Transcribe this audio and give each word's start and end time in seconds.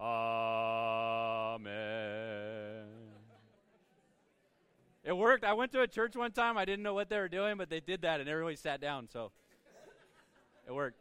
Amen. 0.00 1.68
It 5.02 5.16
worked. 5.16 5.42
I 5.42 5.54
went 5.54 5.72
to 5.72 5.80
a 5.80 5.88
church 5.88 6.14
one 6.14 6.32
time. 6.32 6.56
I 6.56 6.64
didn't 6.64 6.82
know 6.84 6.94
what 6.94 7.08
they 7.08 7.18
were 7.18 7.28
doing, 7.28 7.56
but 7.56 7.68
they 7.68 7.80
did 7.80 8.02
that, 8.02 8.20
and 8.20 8.28
everybody 8.28 8.54
sat 8.56 8.80
down. 8.80 9.08
So 9.08 9.32
it 10.66 10.74
worked. 10.74 11.00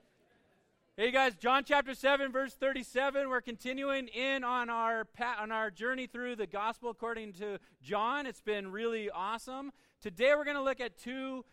Hey 0.95 1.11
guys, 1.11 1.35
John 1.35 1.63
chapter 1.63 1.93
7 1.93 2.31
verse 2.31 2.55
37. 2.55 3.29
We're 3.29 3.39
continuing 3.41 4.07
in 4.07 4.43
on 4.43 4.71
our 4.71 5.05
pa- 5.05 5.37
on 5.39 5.51
our 5.51 5.69
journey 5.69 6.07
through 6.07 6.37
the 6.37 6.47
gospel 6.47 6.89
according 6.89 7.33
to 7.33 7.59
John. 7.83 8.25
It's 8.25 8.41
been 8.41 8.71
really 8.71 9.11
awesome. 9.11 9.71
Today 10.01 10.33
we're 10.35 10.43
going 10.43 10.57
to 10.57 10.63
look 10.63 10.81
at 10.81 10.97
two 10.97 11.45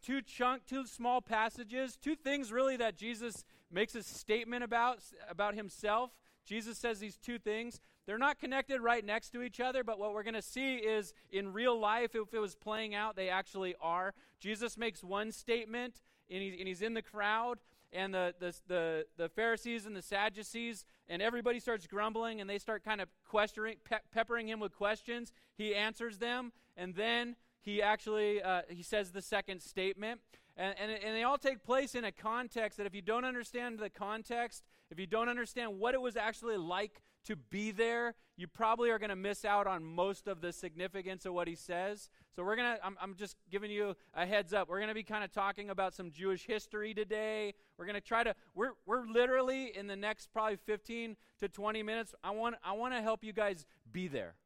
two 0.00 0.22
chunk 0.22 0.66
two 0.66 0.86
small 0.86 1.20
passages, 1.20 1.96
two 1.96 2.14
things 2.14 2.52
really 2.52 2.76
that 2.76 2.96
Jesus 2.96 3.44
makes 3.68 3.96
a 3.96 4.02
statement 4.04 4.62
about 4.62 5.00
about 5.28 5.56
himself. 5.56 6.12
Jesus 6.44 6.78
says 6.78 6.98
these 6.98 7.16
two 7.16 7.38
things. 7.38 7.80
They're 8.06 8.18
not 8.18 8.38
connected 8.38 8.80
right 8.80 9.04
next 9.04 9.30
to 9.30 9.42
each 9.42 9.60
other, 9.60 9.82
but 9.82 9.98
what 9.98 10.12
we're 10.12 10.22
going 10.22 10.34
to 10.34 10.42
see 10.42 10.76
is 10.76 11.14
in 11.32 11.52
real 11.52 11.78
life, 11.78 12.14
if 12.14 12.34
it 12.34 12.38
was 12.38 12.54
playing 12.54 12.94
out, 12.94 13.16
they 13.16 13.30
actually 13.30 13.74
are. 13.80 14.12
Jesus 14.40 14.76
makes 14.76 15.02
one 15.02 15.32
statement, 15.32 16.02
and 16.30 16.42
he's, 16.42 16.54
and 16.58 16.68
he's 16.68 16.82
in 16.82 16.94
the 16.94 17.02
crowd, 17.02 17.58
and 17.92 18.12
the, 18.12 18.34
the, 18.40 18.54
the, 18.66 19.06
the, 19.16 19.28
Pharisees 19.28 19.86
and 19.86 19.96
the 19.96 20.02
Sadducees, 20.02 20.84
and 21.08 21.22
everybody 21.22 21.60
starts 21.60 21.86
grumbling, 21.86 22.40
and 22.40 22.50
they 22.50 22.58
start 22.58 22.84
kind 22.84 23.00
of 23.00 23.08
questioning, 23.24 23.76
pe- 23.84 23.98
peppering 24.12 24.48
him 24.48 24.60
with 24.60 24.74
questions. 24.74 25.32
He 25.56 25.74
answers 25.74 26.18
them, 26.18 26.52
and 26.76 26.94
then 26.94 27.36
he 27.60 27.80
actually 27.80 28.42
uh, 28.42 28.62
he 28.68 28.82
says 28.82 29.12
the 29.12 29.22
second 29.22 29.60
statement. 29.62 30.20
And, 30.56 30.74
and, 30.78 30.90
and 30.92 31.16
they 31.16 31.24
all 31.24 31.38
take 31.38 31.64
place 31.64 31.94
in 31.94 32.04
a 32.04 32.12
context 32.12 32.78
that 32.78 32.86
if 32.86 32.94
you 32.94 33.02
don't 33.02 33.24
understand 33.24 33.78
the 33.78 33.90
context, 33.90 34.62
if 34.94 35.00
you 35.00 35.08
don't 35.08 35.28
understand 35.28 35.80
what 35.80 35.94
it 35.94 36.00
was 36.00 36.16
actually 36.16 36.56
like 36.56 37.02
to 37.24 37.34
be 37.34 37.72
there, 37.72 38.14
you 38.36 38.46
probably 38.46 38.90
are 38.90 38.98
going 39.00 39.10
to 39.10 39.16
miss 39.16 39.44
out 39.44 39.66
on 39.66 39.82
most 39.82 40.28
of 40.28 40.40
the 40.40 40.52
significance 40.52 41.26
of 41.26 41.34
what 41.34 41.48
he 41.48 41.56
says. 41.56 42.10
So 42.36 42.44
we're 42.44 42.54
going 42.54 42.76
to, 42.76 42.86
I'm, 42.86 42.96
I'm 43.02 43.16
just 43.16 43.34
giving 43.50 43.72
you 43.72 43.96
a 44.14 44.24
heads 44.24 44.52
up. 44.52 44.68
We're 44.68 44.78
going 44.78 44.90
to 44.90 44.94
be 44.94 45.02
kind 45.02 45.24
of 45.24 45.32
talking 45.32 45.68
about 45.68 45.94
some 45.94 46.12
Jewish 46.12 46.46
history 46.46 46.94
today. 46.94 47.54
We're 47.76 47.86
going 47.86 47.96
to 47.96 48.00
try 48.00 48.22
to, 48.22 48.36
we're, 48.54 48.70
we're 48.86 49.04
literally 49.04 49.76
in 49.76 49.88
the 49.88 49.96
next 49.96 50.32
probably 50.32 50.58
15 50.64 51.16
to 51.40 51.48
20 51.48 51.82
minutes, 51.82 52.14
I 52.22 52.30
want, 52.30 52.54
I 52.62 52.70
want 52.72 52.94
to 52.94 53.02
help 53.02 53.24
you 53.24 53.32
guys 53.32 53.66
be 53.90 54.06
there. 54.06 54.36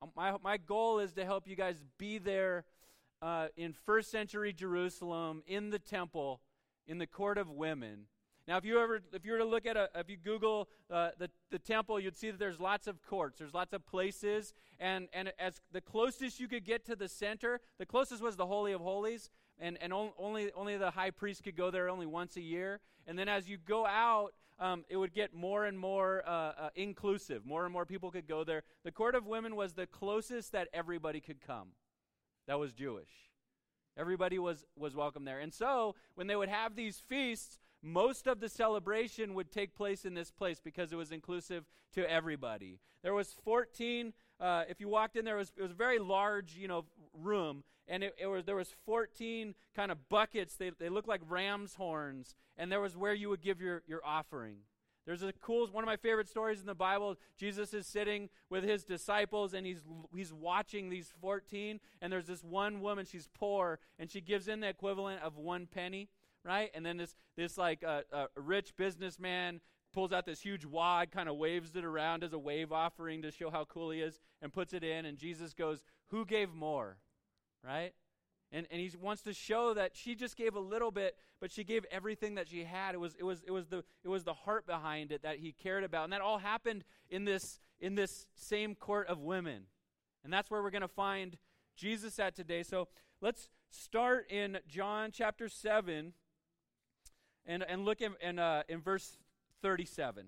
Um, 0.00 0.12
my, 0.16 0.34
my 0.42 0.56
goal 0.56 0.98
is 0.98 1.12
to 1.12 1.26
help 1.26 1.46
you 1.46 1.56
guys 1.56 1.84
be 1.98 2.16
there 2.16 2.64
uh, 3.20 3.48
in 3.54 3.74
first 3.74 4.10
century 4.10 4.54
Jerusalem, 4.54 5.42
in 5.46 5.68
the 5.68 5.78
temple, 5.78 6.40
in 6.86 6.96
the 6.96 7.06
court 7.06 7.36
of 7.36 7.50
women 7.50 8.06
now, 8.48 8.58
if 8.58 8.64
you 8.64 8.80
ever, 8.80 9.00
if 9.12 9.24
you 9.24 9.32
were 9.32 9.38
to 9.38 9.44
look 9.44 9.66
at 9.66 9.76
a, 9.76 9.88
if 9.96 10.08
you 10.08 10.16
Google 10.16 10.68
uh, 10.88 11.10
the 11.18 11.28
the 11.50 11.58
temple, 11.58 11.98
you'd 11.98 12.16
see 12.16 12.30
that 12.30 12.38
there's 12.38 12.60
lots 12.60 12.86
of 12.86 13.02
courts, 13.02 13.40
there's 13.40 13.54
lots 13.54 13.72
of 13.72 13.84
places, 13.84 14.54
and 14.78 15.08
and 15.12 15.32
as 15.38 15.60
the 15.72 15.80
closest 15.80 16.38
you 16.38 16.46
could 16.46 16.64
get 16.64 16.84
to 16.86 16.94
the 16.94 17.08
center, 17.08 17.60
the 17.78 17.86
closest 17.86 18.22
was 18.22 18.36
the 18.36 18.46
Holy 18.46 18.72
of 18.72 18.80
Holies, 18.80 19.30
and 19.58 19.76
and 19.80 19.92
only 19.92 20.52
only 20.54 20.76
the 20.76 20.92
high 20.92 21.10
priest 21.10 21.42
could 21.42 21.56
go 21.56 21.72
there 21.72 21.88
only 21.88 22.06
once 22.06 22.36
a 22.36 22.40
year. 22.40 22.80
And 23.08 23.18
then 23.18 23.28
as 23.28 23.48
you 23.48 23.56
go 23.56 23.84
out, 23.84 24.32
um, 24.60 24.84
it 24.88 24.96
would 24.96 25.12
get 25.12 25.34
more 25.34 25.64
and 25.64 25.76
more 25.76 26.22
uh, 26.24 26.30
uh, 26.30 26.68
inclusive. 26.76 27.44
More 27.44 27.64
and 27.64 27.72
more 27.72 27.84
people 27.84 28.12
could 28.12 28.28
go 28.28 28.44
there. 28.44 28.62
The 28.84 28.92
court 28.92 29.16
of 29.16 29.26
women 29.26 29.56
was 29.56 29.72
the 29.72 29.86
closest 29.86 30.52
that 30.52 30.68
everybody 30.72 31.20
could 31.20 31.40
come. 31.40 31.70
That 32.46 32.60
was 32.60 32.72
Jewish. 32.72 33.10
Everybody 33.98 34.38
was 34.38 34.64
was 34.76 34.94
welcome 34.94 35.24
there. 35.24 35.40
And 35.40 35.52
so 35.52 35.96
when 36.14 36.28
they 36.28 36.36
would 36.36 36.48
have 36.48 36.76
these 36.76 36.98
feasts 37.08 37.58
most 37.82 38.26
of 38.26 38.40
the 38.40 38.48
celebration 38.48 39.34
would 39.34 39.52
take 39.52 39.74
place 39.74 40.04
in 40.04 40.14
this 40.14 40.30
place 40.30 40.60
because 40.62 40.92
it 40.92 40.96
was 40.96 41.12
inclusive 41.12 41.64
to 41.94 42.10
everybody. 42.10 42.80
There 43.02 43.14
was 43.14 43.34
14. 43.44 44.12
Uh, 44.40 44.64
if 44.68 44.80
you 44.80 44.88
walked 44.88 45.16
in 45.16 45.24
there, 45.24 45.36
it 45.36 45.40
was, 45.40 45.52
it 45.56 45.62
was 45.62 45.70
a 45.70 45.74
very 45.74 45.98
large, 45.98 46.56
you 46.56 46.68
know, 46.68 46.84
room, 47.14 47.64
and 47.88 48.02
it, 48.02 48.14
it 48.18 48.26
was 48.26 48.44
there 48.44 48.56
was 48.56 48.74
14 48.84 49.54
kind 49.74 49.92
of 49.92 50.08
buckets. 50.08 50.56
They 50.56 50.70
they 50.78 50.88
looked 50.88 51.08
like 51.08 51.20
ram's 51.28 51.74
horns, 51.74 52.34
and 52.58 52.70
there 52.70 52.80
was 52.80 52.96
where 52.96 53.14
you 53.14 53.28
would 53.28 53.42
give 53.42 53.60
your 53.60 53.82
your 53.86 54.00
offering. 54.04 54.58
There's 55.06 55.22
a 55.22 55.32
cool 55.40 55.68
one 55.68 55.84
of 55.84 55.86
my 55.86 55.96
favorite 55.96 56.28
stories 56.28 56.60
in 56.60 56.66
the 56.66 56.74
Bible. 56.74 57.16
Jesus 57.38 57.72
is 57.72 57.86
sitting 57.86 58.28
with 58.50 58.64
his 58.64 58.84
disciples 58.84 59.54
and 59.54 59.64
he's 59.64 59.82
he's 60.14 60.32
watching 60.32 60.90
these 60.90 61.12
14 61.20 61.78
and 62.02 62.12
there's 62.12 62.26
this 62.26 62.42
one 62.42 62.80
woman 62.80 63.06
she's 63.06 63.28
poor 63.32 63.78
and 64.00 64.10
she 64.10 64.20
gives 64.20 64.48
in 64.48 64.58
the 64.58 64.68
equivalent 64.68 65.22
of 65.22 65.36
one 65.36 65.68
penny 65.72 66.08
right? 66.46 66.70
And 66.74 66.86
then 66.86 66.96
this 66.96 67.14
this 67.36 67.58
like 67.58 67.82
uh, 67.84 68.02
uh, 68.12 68.26
rich 68.36 68.72
businessman 68.76 69.60
pulls 69.92 70.12
out 70.12 70.26
this 70.26 70.40
huge 70.40 70.64
wad, 70.64 71.10
kind 71.10 71.28
of 71.28 71.36
waves 71.36 71.74
it 71.74 71.84
around 71.84 72.22
as 72.22 72.32
a 72.32 72.38
wave 72.38 72.70
offering 72.72 73.22
to 73.22 73.30
show 73.30 73.50
how 73.50 73.64
cool 73.64 73.90
he 73.90 74.00
is, 74.00 74.20
and 74.40 74.52
puts 74.52 74.72
it 74.72 74.84
in. 74.84 75.04
And 75.04 75.18
Jesus 75.18 75.52
goes, 75.52 75.82
"Who 76.08 76.24
gave 76.24 76.54
more?" 76.54 76.98
Right? 77.64 77.92
And 78.52 78.66
and 78.70 78.80
he 78.80 78.92
wants 78.96 79.22
to 79.22 79.34
show 79.34 79.74
that 79.74 79.96
she 79.96 80.14
just 80.14 80.36
gave 80.36 80.54
a 80.54 80.60
little 80.60 80.92
bit, 80.92 81.16
but 81.40 81.50
she 81.50 81.64
gave 81.64 81.84
everything 81.90 82.36
that 82.36 82.48
she 82.48 82.62
had. 82.64 82.94
It 82.94 82.98
was 82.98 83.14
it 83.18 83.24
was 83.24 83.42
it 83.44 83.50
was 83.50 83.66
the 83.66 83.82
it 84.04 84.08
was 84.08 84.22
the 84.22 84.34
heart 84.34 84.66
behind 84.66 85.10
it 85.10 85.22
that 85.22 85.38
he 85.38 85.52
cared 85.52 85.82
about, 85.82 86.04
and 86.04 86.12
that 86.12 86.20
all 86.20 86.38
happened 86.38 86.84
in 87.10 87.24
this 87.24 87.58
in 87.80 87.96
this 87.96 88.26
same 88.34 88.74
court 88.74 89.08
of 89.08 89.20
women, 89.20 89.64
and 90.22 90.32
that's 90.32 90.50
where 90.50 90.62
we're 90.62 90.70
going 90.70 90.82
to 90.82 90.88
find 90.88 91.36
Jesus 91.74 92.18
at 92.18 92.36
today. 92.36 92.62
So 92.62 92.88
let's 93.20 93.48
start 93.70 94.30
in 94.30 94.58
John 94.68 95.10
chapter 95.12 95.48
seven 95.48 96.12
and, 97.46 97.62
and 97.62 97.84
look 97.84 98.00
in, 98.00 98.14
in, 98.20 98.38
uh, 98.38 98.62
in 98.68 98.80
verse 98.80 99.18
37. 99.62 100.26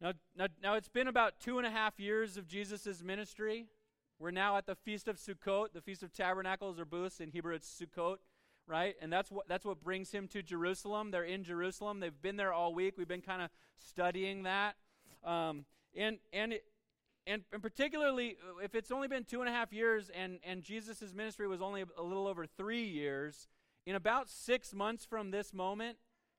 Now, 0.00 0.12
now, 0.36 0.46
now, 0.62 0.74
it's 0.74 0.88
been 0.88 1.08
about 1.08 1.40
two 1.40 1.58
and 1.58 1.66
a 1.66 1.70
half 1.70 1.98
years 1.98 2.36
of 2.36 2.46
Jesus' 2.46 3.02
ministry. 3.02 3.66
We're 4.20 4.30
now 4.30 4.56
at 4.56 4.66
the 4.66 4.76
Feast 4.76 5.08
of 5.08 5.16
Sukkot, 5.16 5.72
the 5.72 5.80
Feast 5.80 6.04
of 6.04 6.12
Tabernacles 6.12 6.78
or 6.78 6.84
Booths. 6.84 7.20
In 7.20 7.30
Hebrew, 7.30 7.54
it's 7.54 7.68
Sukkot, 7.68 8.18
right? 8.68 8.94
And 9.00 9.12
that's 9.12 9.30
what, 9.30 9.48
that's 9.48 9.64
what 9.64 9.82
brings 9.82 10.12
him 10.12 10.28
to 10.28 10.42
Jerusalem. 10.42 11.10
They're 11.10 11.24
in 11.24 11.42
Jerusalem. 11.42 11.98
They've 11.98 12.22
been 12.22 12.36
there 12.36 12.52
all 12.52 12.74
week. 12.74 12.94
We've 12.96 13.08
been 13.08 13.20
kind 13.20 13.42
of 13.42 13.50
studying 13.76 14.44
that. 14.44 14.76
Um, 15.24 15.64
and, 15.96 16.18
and, 16.32 16.54
and, 17.26 17.42
and 17.52 17.60
particularly, 17.60 18.36
if 18.62 18.76
it's 18.76 18.92
only 18.92 19.08
been 19.08 19.24
two 19.24 19.40
and 19.40 19.48
a 19.48 19.52
half 19.52 19.72
years 19.72 20.10
and, 20.14 20.38
and 20.44 20.62
Jesus' 20.62 21.12
ministry 21.12 21.48
was 21.48 21.60
only 21.60 21.84
a 21.96 22.02
little 22.02 22.28
over 22.28 22.46
three 22.46 22.84
years, 22.84 23.48
in 23.86 23.94
about 23.94 24.28
six 24.28 24.74
months 24.74 25.04
from 25.04 25.30
this 25.30 25.52
moment, 25.54 25.96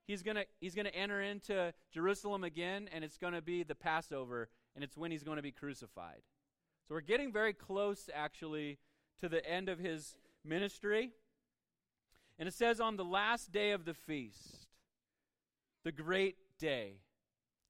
he's 0.07 0.23
going 0.23 0.37
to 0.37 0.45
he's 0.59 0.75
to 0.75 0.95
enter 0.95 1.21
into 1.21 1.73
Jerusalem 1.91 2.43
again, 2.43 2.89
and 2.93 3.03
it's 3.03 3.17
going 3.17 3.33
to 3.33 3.41
be 3.41 3.63
the 3.63 3.75
Passover, 3.75 4.49
and 4.75 4.83
it's 4.83 4.97
when 4.97 5.11
he's 5.11 5.23
going 5.23 5.37
to 5.37 5.43
be 5.43 5.51
crucified. 5.51 6.21
So 6.87 6.95
we're 6.95 7.01
getting 7.01 7.31
very 7.31 7.53
close, 7.53 8.09
actually, 8.13 8.79
to 9.19 9.29
the 9.29 9.47
end 9.47 9.69
of 9.69 9.79
his 9.79 10.15
ministry. 10.43 11.11
And 12.39 12.47
it 12.47 12.53
says, 12.53 12.79
on 12.79 12.95
the 12.95 13.03
last 13.03 13.51
day 13.51 13.71
of 13.71 13.85
the 13.85 13.93
feast, 13.93 14.67
the 15.83 15.91
great 15.91 16.35
day. 16.57 16.93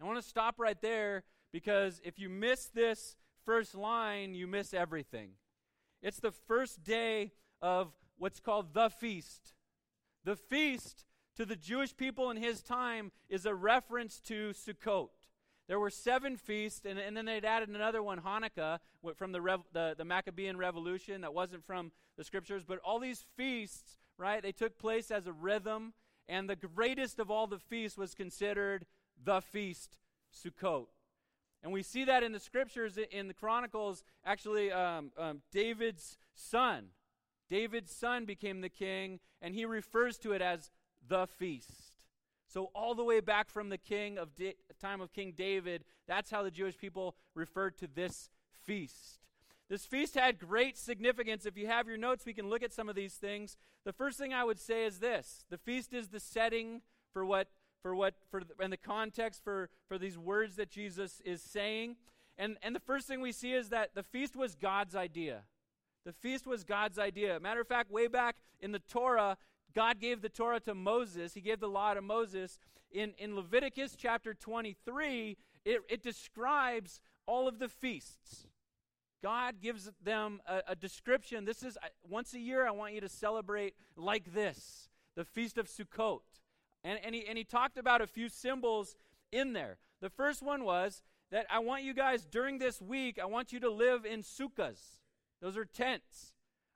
I 0.02 0.06
want 0.06 0.22
to 0.22 0.28
stop 0.28 0.56
right 0.60 0.80
there 0.82 1.24
because 1.52 2.00
if 2.04 2.20
you 2.20 2.30
miss 2.30 2.68
this 2.68 3.18
first 3.46 3.76
line, 3.76 4.34
you 4.34 4.48
miss 4.48 4.74
everything. 4.74 5.32
It's 6.02 6.20
the 6.20 6.32
first 6.32 6.84
day 6.84 7.34
of 7.62 7.92
what's 8.18 8.40
called 8.40 8.74
the 8.74 8.90
feast. 8.90 9.54
The 10.24 10.36
feast 10.36 11.06
to 11.36 11.46
the 11.46 11.56
Jewish 11.56 11.96
people 11.96 12.30
in 12.32 12.38
his 12.38 12.62
time 12.62 13.12
is 13.30 13.46
a 13.46 13.56
reference 13.56 14.20
to 14.22 14.52
Sukkot. 14.52 15.10
There 15.68 15.80
were 15.80 15.90
seven 15.90 16.36
feasts, 16.36 16.86
and, 16.86 16.98
and 16.98 17.16
then 17.16 17.26
they'd 17.26 17.46
added 17.46 17.70
another 17.70 18.02
one, 18.02 18.20
Hanukkah, 18.20 18.80
from 19.16 19.32
the, 19.32 19.60
the, 19.72 19.96
the 19.98 20.04
Maccabean 20.04 20.58
Revolution 20.58 21.22
that 21.22 21.34
wasn't 21.34 21.64
from 21.64 21.92
the 22.18 22.24
scriptures. 22.24 22.64
But 22.68 22.80
all 22.80 23.00
these 23.00 23.24
feasts, 23.38 23.98
right, 24.18 24.42
they 24.42 24.52
took 24.52 24.80
place 24.80 25.12
as 25.12 25.28
a 25.28 25.32
rhythm, 25.32 25.94
and 26.28 26.50
the 26.50 26.56
greatest 26.56 27.20
of 27.20 27.30
all 27.30 27.46
the 27.48 27.60
feasts 27.60 27.98
was 27.98 28.16
considered 28.16 28.86
the 29.24 29.42
feast, 29.42 30.00
Sukkot. 30.34 30.88
And 31.62 31.72
we 31.72 31.84
see 31.84 32.04
that 32.06 32.24
in 32.24 32.32
the 32.32 32.40
scriptures, 32.40 32.98
in 33.12 33.28
the 33.28 33.34
Chronicles, 33.34 34.04
actually, 34.26 34.72
um, 34.72 35.12
um, 35.18 35.42
David's 35.52 36.18
son, 36.34 36.88
David's 37.50 37.92
son 37.92 38.26
became 38.26 38.62
the 38.62 38.70
king, 38.70 39.20
and 39.42 39.54
he 39.54 39.66
refers 39.66 40.18
to 40.20 40.34
it 40.34 40.42
as 40.42 40.72
the 41.08 41.28
feast. 41.28 41.94
So, 42.48 42.72
all 42.74 42.96
the 42.96 43.04
way 43.04 43.20
back 43.20 43.50
from 43.50 43.70
the 43.70 43.78
king 43.78 44.18
of 44.18 44.30
time 44.82 45.02
of 45.02 45.14
King 45.14 45.34
David, 45.38 45.84
that's 46.08 46.32
how 46.32 46.42
the 46.42 46.52
Jewish 46.52 46.78
people 46.78 47.16
referred 47.36 47.78
to 47.78 47.88
this 47.88 48.30
feast. 48.64 49.20
This 49.70 49.86
feast 49.86 50.16
had 50.16 50.40
great 50.40 50.76
significance. 50.76 51.46
If 51.46 51.56
you 51.56 51.68
have 51.68 51.88
your 51.88 51.98
notes, 51.98 52.26
we 52.26 52.34
can 52.34 52.50
look 52.50 52.64
at 52.64 52.74
some 52.74 52.90
of 52.90 52.96
these 52.96 53.14
things. 53.14 53.56
The 53.86 53.94
first 53.94 54.18
thing 54.18 54.34
I 54.34 54.44
would 54.44 54.60
say 54.60 54.86
is 54.86 54.98
this 54.98 55.46
the 55.50 55.60
feast 55.60 55.94
is 55.94 56.08
the 56.08 56.20
setting 56.20 56.82
for 57.14 57.24
what, 57.24 57.50
for 57.84 57.96
what, 57.96 58.16
for, 58.32 58.42
and 58.60 58.74
the 58.74 58.78
context 58.78 59.44
for, 59.44 59.70
for 59.88 60.00
these 60.00 60.18
words 60.18 60.56
that 60.56 60.72
Jesus 60.72 61.22
is 61.24 61.44
saying. 61.44 61.98
And, 62.38 62.58
and 62.64 62.76
the 62.76 62.80
first 62.80 63.08
thing 63.08 63.22
we 63.22 63.32
see 63.32 63.54
is 63.54 63.70
that 63.70 63.94
the 63.94 64.04
feast 64.04 64.36
was 64.36 64.56
God's 64.56 64.96
idea. 64.96 65.42
The 66.10 66.14
feast 66.14 66.48
was 66.48 66.64
God's 66.64 66.98
idea. 66.98 67.40
Matter 67.40 67.62
of 67.62 67.68
fact, 67.68 67.92
way 67.92 68.08
back 68.08 68.38
in 68.60 68.72
the 68.72 68.80
Torah, 68.80 69.38
God 69.76 70.00
gave 70.00 70.24
the 70.24 70.30
Torah 70.30 70.60
to 70.62 70.74
Moses, 70.74 71.36
he 71.36 71.40
gave 71.40 71.60
the 71.60 71.68
law 71.68 71.94
to 71.94 72.02
Moses. 72.02 72.58
In, 72.92 73.14
in 73.20 73.36
Leviticus 73.36 73.96
chapter 73.96 74.34
23, 74.34 75.38
it, 75.66 75.82
it 75.88 76.02
describes 76.02 77.00
all 77.28 77.48
of 77.48 77.60
the 77.60 77.70
feasts. 77.70 78.48
God 79.22 79.62
gives 79.62 79.92
them 80.04 80.42
a, 80.48 80.64
a 80.70 80.76
description. 80.76 81.46
This 81.46 81.62
is 81.62 81.78
once 82.10 82.34
a 82.34 82.40
year, 82.40 82.68
I 82.68 82.72
want 82.72 82.96
you 82.96 83.02
to 83.02 83.10
celebrate 83.10 83.76
like 83.96 84.34
this 84.34 84.90
the 85.14 85.26
Feast 85.26 85.60
of 85.60 85.68
Sukkot. 85.68 86.22
And, 86.84 86.98
and, 87.04 87.14
he, 87.14 87.28
and 87.28 87.38
he 87.38 87.44
talked 87.44 87.78
about 87.78 88.02
a 88.02 88.08
few 88.08 88.30
symbols 88.30 88.96
in 89.32 89.54
there. 89.54 89.78
The 90.02 90.10
first 90.10 90.42
one 90.42 90.64
was 90.64 91.04
that 91.30 91.46
I 91.52 91.60
want 91.60 91.84
you 91.84 91.94
guys 91.94 92.26
during 92.26 92.58
this 92.58 92.82
week, 92.82 93.20
I 93.22 93.26
want 93.26 93.54
you 93.54 93.60
to 93.60 93.70
live 93.70 94.08
in 94.08 94.24
sukkahs. 94.24 94.99
Those 95.42 95.58
are 95.58 95.66
tents. 95.66 96.34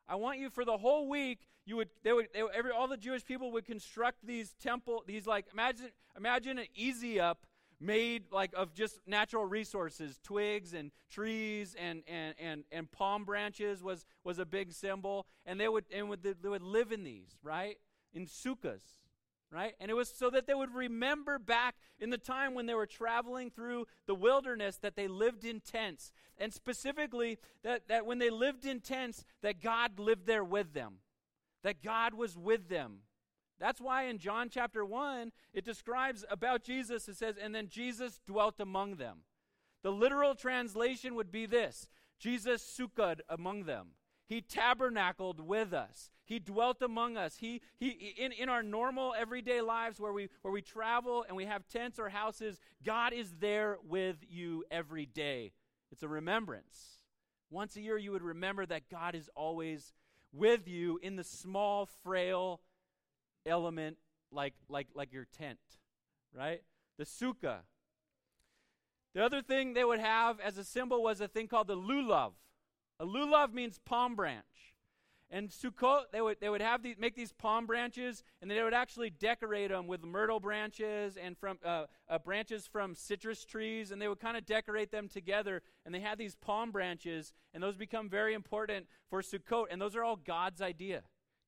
I 0.07 0.15
want 0.15 0.39
you 0.39 0.49
for 0.49 0.65
the 0.65 0.77
whole 0.77 1.07
week. 1.07 1.39
You 1.65 1.77
would, 1.77 1.89
they 2.03 2.11
would, 2.11 2.27
they 2.33 2.43
would 2.43 2.53
every, 2.53 2.71
all 2.71 2.87
the 2.87 2.97
Jewish 2.97 3.25
people 3.25 3.51
would 3.51 3.65
construct 3.65 4.25
these 4.25 4.53
temple, 4.61 5.03
these 5.07 5.25
like 5.25 5.45
imagine, 5.53 5.91
imagine 6.17 6.59
an 6.59 6.67
easy 6.75 7.19
up 7.19 7.45
made 7.79 8.23
like 8.31 8.51
of 8.55 8.73
just 8.73 8.99
natural 9.05 9.45
resources 9.45 10.19
twigs 10.23 10.73
and 10.73 10.91
trees 11.09 11.75
and, 11.77 12.03
and, 12.07 12.35
and, 12.39 12.63
and 12.71 12.91
palm 12.91 13.25
branches 13.25 13.83
was, 13.83 14.05
was 14.23 14.39
a 14.39 14.45
big 14.45 14.71
symbol 14.71 15.25
and 15.45 15.59
they 15.59 15.67
would 15.67 15.85
and 15.93 16.09
would, 16.09 16.23
they 16.23 16.49
would 16.49 16.61
live 16.61 16.91
in 16.91 17.03
these 17.03 17.37
right 17.43 17.77
in 18.13 18.25
sukkahs 18.25 18.81
right? 19.53 19.75
And 19.79 19.91
it 19.91 19.93
was 19.93 20.09
so 20.09 20.29
that 20.31 20.47
they 20.47 20.53
would 20.53 20.73
remember 20.73 21.37
back 21.37 21.75
in 21.99 22.09
the 22.09 22.17
time 22.17 22.53
when 22.53 22.65
they 22.65 22.73
were 22.73 22.87
traveling 22.87 23.51
through 23.51 23.85
the 24.07 24.15
wilderness 24.15 24.77
that 24.77 24.95
they 24.95 25.07
lived 25.07 25.45
in 25.45 25.59
tents. 25.59 26.11
And 26.37 26.51
specifically 26.51 27.37
that, 27.63 27.87
that 27.87 28.05
when 28.05 28.17
they 28.17 28.29
lived 28.29 28.65
in 28.65 28.79
tents 28.79 29.23
that 29.41 29.61
god 29.61 29.99
lived 29.99 30.25
there 30.25 30.43
with 30.43 30.73
them. 30.73 30.95
That 31.63 31.83
god 31.83 32.13
was 32.13 32.37
with 32.37 32.67
them. 32.67 32.99
That's 33.59 33.79
why 33.79 34.05
in 34.05 34.17
John 34.17 34.49
chapter 34.49 34.83
1, 34.83 35.31
it 35.53 35.63
describes 35.63 36.25
about 36.29 36.63
Jesus, 36.63 37.07
it 37.07 37.15
says, 37.15 37.35
and 37.41 37.53
then 37.53 37.69
Jesus 37.69 38.19
dwelt 38.25 38.59
among 38.59 38.95
them. 38.95 39.19
The 39.83 39.91
literal 39.91 40.33
translation 40.33 41.15
would 41.15 41.31
be 41.31 41.45
this 41.45 41.87
Jesus 42.19 42.63
sukkahd 42.63 43.19
among 43.29 43.65
them. 43.65 43.89
He 44.33 44.41
tabernacled 44.41 45.39
with 45.39 45.73
us. 45.73 46.09
He 46.25 46.39
dwelt 46.39 46.81
among 46.81 47.17
us. 47.17 47.37
He, 47.37 47.61
he, 47.77 48.15
in, 48.17 48.31
in 48.31 48.49
our 48.49 48.63
normal 48.63 49.13
everyday 49.15 49.61
lives 49.61 49.99
where 49.99 50.11
we, 50.11 50.27
where 50.41 50.51
we 50.51 50.63
travel 50.63 51.23
and 51.27 51.37
we 51.37 51.45
have 51.45 51.67
tents 51.67 51.99
or 51.99 52.09
houses, 52.09 52.59
God 52.83 53.13
is 53.13 53.31
there 53.39 53.77
with 53.87 54.15
you 54.27 54.63
every 54.71 55.05
day. 55.05 55.51
It's 55.91 56.01
a 56.01 56.07
remembrance. 56.07 56.97
Once 57.51 57.75
a 57.75 57.81
year, 57.81 57.95
you 57.95 58.11
would 58.11 58.23
remember 58.23 58.65
that 58.65 58.89
God 58.89 59.13
is 59.13 59.29
always 59.35 59.93
with 60.31 60.67
you 60.67 60.99
in 61.03 61.15
the 61.15 61.23
small, 61.23 61.87
frail, 62.03 62.59
element 63.45 63.97
like 64.31 64.55
like 64.67 64.87
like 64.95 65.13
your 65.13 65.27
tent, 65.37 65.59
right? 66.35 66.63
The 66.97 67.03
sukkah. 67.03 67.59
The 69.13 69.23
other 69.23 69.43
thing 69.43 69.75
they 69.75 69.83
would 69.83 69.99
have 69.99 70.39
as 70.39 70.57
a 70.57 70.63
symbol 70.63 71.03
was 71.03 71.21
a 71.21 71.27
thing 71.27 71.47
called 71.47 71.67
the 71.67 71.77
lulav. 71.77 72.31
A 73.03 73.05
lulav 73.05 73.53
means 73.53 73.79
palm 73.83 74.15
branch. 74.15 74.45
And 75.29 75.49
Sukkot, 75.49 76.03
they 76.13 76.21
would, 76.21 76.37
they 76.39 76.47
would 76.47 76.61
have 76.61 76.81
these, 76.81 76.95
make 76.97 77.15
these 77.15 77.33
palm 77.33 77.65
branches, 77.65 78.23
and 78.41 78.49
they 78.49 78.63
would 78.63 78.73
actually 78.73 79.09
decorate 79.09 79.71
them 79.71 79.87
with 79.87 80.05
myrtle 80.05 80.39
branches 80.39 81.17
and 81.17 81.37
from 81.37 81.57
uh, 81.65 81.87
uh, 82.07 82.19
branches 82.19 82.65
from 82.65 82.95
citrus 82.95 83.43
trees, 83.43 83.91
and 83.91 84.01
they 84.01 84.07
would 84.07 84.21
kind 84.21 84.37
of 84.37 84.45
decorate 84.45 84.89
them 84.89 85.09
together. 85.09 85.61
And 85.85 85.93
they 85.93 85.99
had 85.99 86.17
these 86.17 86.35
palm 86.35 86.71
branches, 86.71 87.33
and 87.53 87.61
those 87.61 87.75
become 87.75 88.09
very 88.09 88.33
important 88.33 88.85
for 89.09 89.21
Sukkot. 89.21 89.65
And 89.69 89.81
those 89.81 89.97
are 89.97 90.03
all 90.03 90.15
God's 90.15 90.61
idea. 90.61 91.01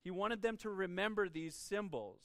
He 0.03 0.11
wanted 0.11 0.41
them 0.41 0.57
to 0.57 0.69
remember 0.69 1.29
these 1.29 1.55
symbols. 1.55 2.19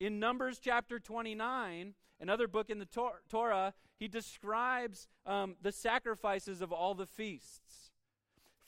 In 0.00 0.18
Numbers 0.18 0.60
chapter 0.60 0.98
29, 0.98 1.92
another 2.20 2.48
book 2.48 2.70
in 2.70 2.78
the 2.78 2.86
Tor- 2.86 3.20
Torah, 3.28 3.74
he 3.98 4.08
describes 4.08 5.08
um, 5.26 5.56
the 5.60 5.72
sacrifices 5.72 6.62
of 6.62 6.72
all 6.72 6.94
the 6.94 7.06
feasts. 7.06 7.90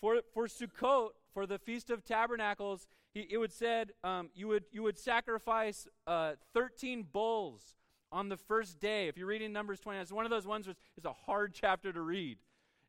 For, 0.01 0.21
for 0.33 0.47
Sukkot, 0.47 1.11
for 1.33 1.47
the 1.47 1.59
Feast 1.59 1.91
of 1.91 2.05
Tabernacles, 2.05 2.87
he, 3.13 3.27
it 3.31 3.39
would 3.39 3.53
said 3.53 3.93
um, 4.05 4.31
you, 4.35 4.49
would, 4.49 4.65
you 4.71 4.83
would 4.83 4.99
sacrifice 4.99 5.89
uh, 6.07 6.33
13 6.55 7.07
bulls 7.13 7.75
on 8.13 8.29
the 8.29 8.37
first 8.37 8.79
day. 8.81 9.09
If 9.09 9.17
you're 9.17 9.27
reading 9.27 9.53
Numbers 9.53 9.81
29, 9.81 10.03
it's 10.03 10.13
one 10.13 10.25
of 10.25 10.31
those 10.31 10.47
ones 10.47 10.67
where 10.67 10.77
it's 10.97 11.07
a 11.07 11.13
hard 11.13 11.53
chapter 11.53 11.93
to 11.93 12.01
read. 12.01 12.39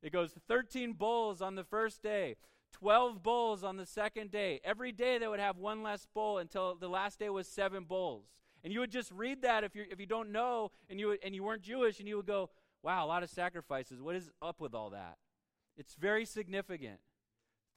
It 0.02 0.14
goes 0.14 0.34
13 0.48 0.94
bulls 0.94 1.42
on 1.42 1.56
the 1.56 1.64
first 1.64 2.02
day. 2.02 2.36
12 2.74 3.24
bulls 3.24 3.64
on 3.64 3.78
the 3.78 3.86
second 3.86 4.32
day. 4.32 4.62
Every 4.64 4.92
day 4.92 5.18
they 5.18 5.28
would 5.28 5.40
have 5.40 5.58
one 5.58 5.84
less 5.84 6.08
bull 6.14 6.38
until 6.38 6.76
the 6.76 6.88
last 6.88 7.20
day 7.20 7.30
was 7.30 7.48
seven 7.48 7.84
bulls. 7.84 8.26
And 8.64 8.72
you 8.72 8.80
would 8.80 8.92
just 8.92 9.12
read 9.12 9.42
that 9.42 9.64
if 9.64 9.76
you 9.76 9.86
if 9.90 10.00
you 10.00 10.06
don't 10.06 10.32
know 10.32 10.72
and 10.90 11.00
you 11.00 11.18
and 11.24 11.34
you 11.34 11.44
weren't 11.44 11.62
Jewish 11.62 12.00
and 12.00 12.08
you 12.08 12.18
would 12.18 12.26
go, 12.26 12.50
"Wow, 12.84 13.06
a 13.06 13.08
lot 13.08 13.24
of 13.24 13.30
sacrifices. 13.30 14.02
What 14.02 14.16
is 14.16 14.30
up 14.42 14.60
with 14.60 14.76
all 14.76 14.90
that?" 14.90 15.18
It's 15.80 15.96
very 15.96 16.26
significant. 16.26 17.00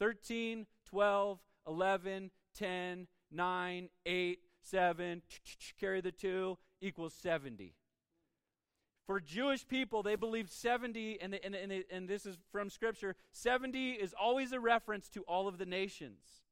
13, 0.01 0.67
12, 0.87 1.39
11, 1.69 2.31
10, 2.55 3.07
9, 3.31 3.89
8, 4.05 4.39
7, 4.61 5.23
carry 5.81 6.01
the 6.01 6.11
2 6.11 6.59
equals 6.81 7.15
70. 7.15 7.75
For 9.07 9.21
Jewish 9.21 9.67
people, 9.67 10.03
they 10.03 10.17
believed 10.17 10.51
70, 10.51 11.21
and, 11.21 11.35
and, 11.45 11.55
and, 11.55 11.85
and 11.91 12.09
this 12.09 12.27
is 12.27 12.39
from 12.51 12.71
Scripture 12.71 13.15
70 13.31 13.93
is 13.93 14.15
always 14.21 14.53
a 14.53 14.59
reference 14.59 15.09
to 15.11 15.23
all 15.23 15.47
of 15.47 15.59
the 15.59 15.67
nations. 15.67 16.43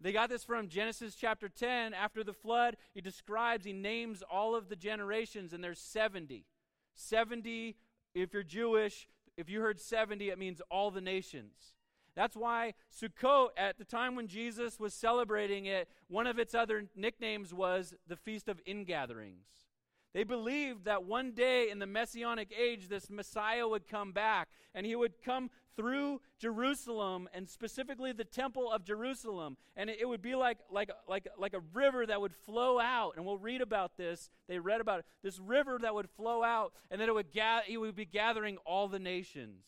They 0.00 0.12
got 0.12 0.30
this 0.30 0.44
from 0.44 0.68
Genesis 0.68 1.14
chapter 1.14 1.48
10. 1.48 1.92
After 1.92 2.24
the 2.24 2.32
flood, 2.32 2.76
he 2.94 3.00
describes, 3.02 3.66
he 3.66 3.72
names 3.72 4.22
all 4.22 4.54
of 4.54 4.68
the 4.68 4.76
generations, 4.76 5.52
and 5.52 5.62
there's 5.62 5.80
70. 5.80 6.46
70, 6.94 7.76
if 8.14 8.32
you're 8.32 8.42
Jewish, 8.42 9.08
if 9.38 9.48
you 9.48 9.60
heard 9.60 9.80
70, 9.80 10.30
it 10.30 10.38
means 10.38 10.60
all 10.68 10.90
the 10.90 11.00
nations. 11.00 11.74
That's 12.16 12.36
why 12.36 12.74
Sukkot, 12.92 13.50
at 13.56 13.78
the 13.78 13.84
time 13.84 14.16
when 14.16 14.26
Jesus 14.26 14.80
was 14.80 14.92
celebrating 14.92 15.66
it, 15.66 15.88
one 16.08 16.26
of 16.26 16.40
its 16.40 16.52
other 16.52 16.86
nicknames 16.96 17.54
was 17.54 17.94
the 18.08 18.16
Feast 18.16 18.48
of 18.48 18.60
Ingatherings. 18.66 19.67
They 20.14 20.24
believed 20.24 20.86
that 20.86 21.04
one 21.04 21.32
day 21.32 21.70
in 21.70 21.78
the 21.78 21.86
Messianic 21.86 22.52
age, 22.58 22.88
this 22.88 23.10
Messiah 23.10 23.68
would 23.68 23.86
come 23.86 24.12
back, 24.12 24.48
and 24.74 24.86
he 24.86 24.96
would 24.96 25.22
come 25.22 25.50
through 25.76 26.20
Jerusalem, 26.38 27.28
and 27.32 27.48
specifically 27.48 28.12
the 28.12 28.24
Temple 28.24 28.70
of 28.72 28.84
Jerusalem. 28.84 29.56
And 29.76 29.90
it, 29.90 30.08
would 30.08 30.22
be 30.22 30.34
like, 30.34 30.58
like, 30.70 30.90
like, 31.06 31.28
like 31.38 31.54
a 31.54 31.60
river 31.72 32.06
that 32.06 32.20
would 32.20 32.34
flow 32.34 32.80
out. 32.80 33.12
And 33.16 33.24
we'll 33.24 33.38
read 33.38 33.60
about 33.60 33.96
this. 33.96 34.30
They 34.48 34.58
read 34.58 34.80
about 34.80 35.00
it. 35.00 35.06
This 35.22 35.38
river 35.38 35.78
that 35.82 35.94
would 35.94 36.08
flow 36.08 36.42
out, 36.42 36.72
and 36.90 37.00
then 37.00 37.08
it 37.08 37.14
would 37.14 37.30
gather, 37.30 37.64
he 37.66 37.76
would 37.76 37.94
be 37.94 38.06
gathering 38.06 38.56
all 38.64 38.88
the 38.88 38.98
nations. 38.98 39.66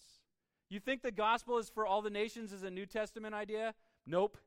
You 0.71 0.81
think 0.81 1.03
the 1.03 1.12
gospel 1.12 1.59
is 1.59 1.69
for 1.69 1.87
all 1.87 2.00
the 2.00 2.11
nations 2.11 2.53
is 2.53 2.62
a 2.62 2.71
New 2.71 2.87
Testament 2.87 3.35
idea? 3.35 3.75
Nope. 4.07 4.38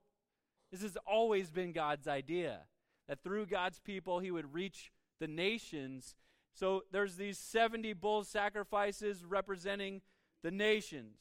This 0.71 0.81
has 0.81 0.97
always 1.05 1.51
been 1.51 1.71
God's 1.71 2.07
idea 2.07 2.61
that 3.07 3.21
through 3.23 3.45
God's 3.45 3.79
people, 3.79 4.19
he 4.19 4.31
would 4.31 4.53
reach 4.53 4.91
the 5.23 5.27
nations. 5.29 6.15
So 6.53 6.83
there's 6.91 7.15
these 7.15 7.37
70 7.37 7.93
bull 7.93 8.25
sacrifices 8.25 9.23
representing 9.23 10.01
the 10.43 10.51
nations. 10.51 11.15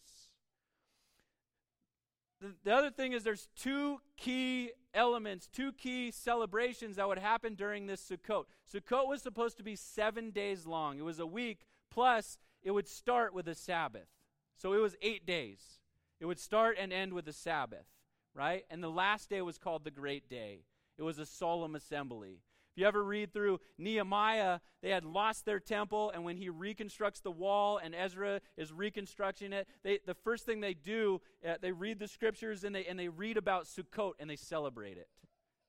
The, 2.40 2.52
the 2.64 2.74
other 2.74 2.90
thing 2.90 3.12
is 3.12 3.22
there's 3.22 3.46
two 3.54 4.00
key 4.16 4.72
elements, 4.92 5.48
two 5.52 5.72
key 5.72 6.10
celebrations 6.10 6.96
that 6.96 7.06
would 7.06 7.20
happen 7.20 7.54
during 7.54 7.86
this 7.86 8.02
Sukkot. 8.10 8.46
Sukkot 8.74 9.06
was 9.06 9.22
supposed 9.22 9.56
to 9.58 9.62
be 9.62 9.76
seven 9.76 10.32
days 10.32 10.66
long. 10.66 10.98
It 10.98 11.04
was 11.04 11.20
a 11.20 11.26
week, 11.26 11.64
plus 11.88 12.38
it 12.60 12.72
would 12.72 12.88
start 12.88 13.32
with 13.32 13.46
a 13.46 13.54
Sabbath. 13.54 14.08
So 14.56 14.72
it 14.72 14.78
was 14.78 14.96
eight 15.00 15.24
days. 15.24 15.78
It 16.18 16.26
would 16.26 16.40
start 16.40 16.76
and 16.76 16.92
end 16.92 17.12
with 17.12 17.28
a 17.28 17.32
Sabbath, 17.32 17.86
right? 18.34 18.64
And 18.68 18.82
the 18.82 18.90
last 18.90 19.30
day 19.30 19.42
was 19.42 19.58
called 19.58 19.84
the 19.84 19.92
Great 19.92 20.28
Day. 20.28 20.64
It 20.98 21.02
was 21.04 21.20
a 21.20 21.26
solemn 21.26 21.76
assembly. 21.76 22.40
If 22.74 22.80
you 22.80 22.86
ever 22.86 23.04
read 23.04 23.34
through 23.34 23.60
Nehemiah, 23.76 24.60
they 24.82 24.88
had 24.88 25.04
lost 25.04 25.44
their 25.44 25.60
temple, 25.60 26.10
and 26.14 26.24
when 26.24 26.38
he 26.38 26.48
reconstructs 26.48 27.20
the 27.20 27.30
wall 27.30 27.76
and 27.76 27.94
Ezra 27.94 28.40
is 28.56 28.72
reconstructing 28.72 29.52
it, 29.52 29.68
they, 29.84 29.98
the 30.06 30.14
first 30.14 30.46
thing 30.46 30.60
they 30.60 30.72
do, 30.72 31.20
uh, 31.46 31.56
they 31.60 31.72
read 31.72 31.98
the 31.98 32.08
scriptures 32.08 32.64
and 32.64 32.74
they, 32.74 32.86
and 32.86 32.98
they 32.98 33.08
read 33.08 33.36
about 33.36 33.66
Sukkot 33.66 34.12
and 34.18 34.30
they 34.30 34.36
celebrate 34.36 34.96
it. 34.96 35.08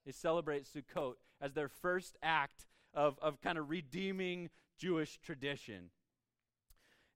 They 0.05 0.13
celebrate 0.13 0.65
Sukkot 0.65 1.15
as 1.41 1.53
their 1.53 1.67
first 1.67 2.17
act 2.23 2.67
of, 2.93 3.19
of 3.21 3.41
kind 3.41 3.57
of 3.57 3.69
redeeming 3.69 4.49
Jewish 4.77 5.19
tradition. 5.21 5.89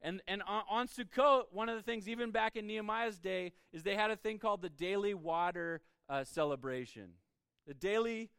And, 0.01 0.21
and 0.27 0.43
on, 0.45 0.63
on 0.69 0.87
Sukkot, 0.89 1.43
one 1.51 1.69
of 1.69 1.77
the 1.77 1.81
things, 1.81 2.09
even 2.09 2.31
back 2.31 2.57
in 2.57 2.67
Nehemiah's 2.67 3.19
day, 3.19 3.53
is 3.71 3.83
they 3.83 3.95
had 3.95 4.11
a 4.11 4.17
thing 4.17 4.37
called 4.37 4.61
the 4.61 4.69
daily 4.69 5.13
water 5.13 5.79
uh, 6.09 6.25
celebration. 6.25 7.11
The 7.65 7.73
daily 7.73 8.29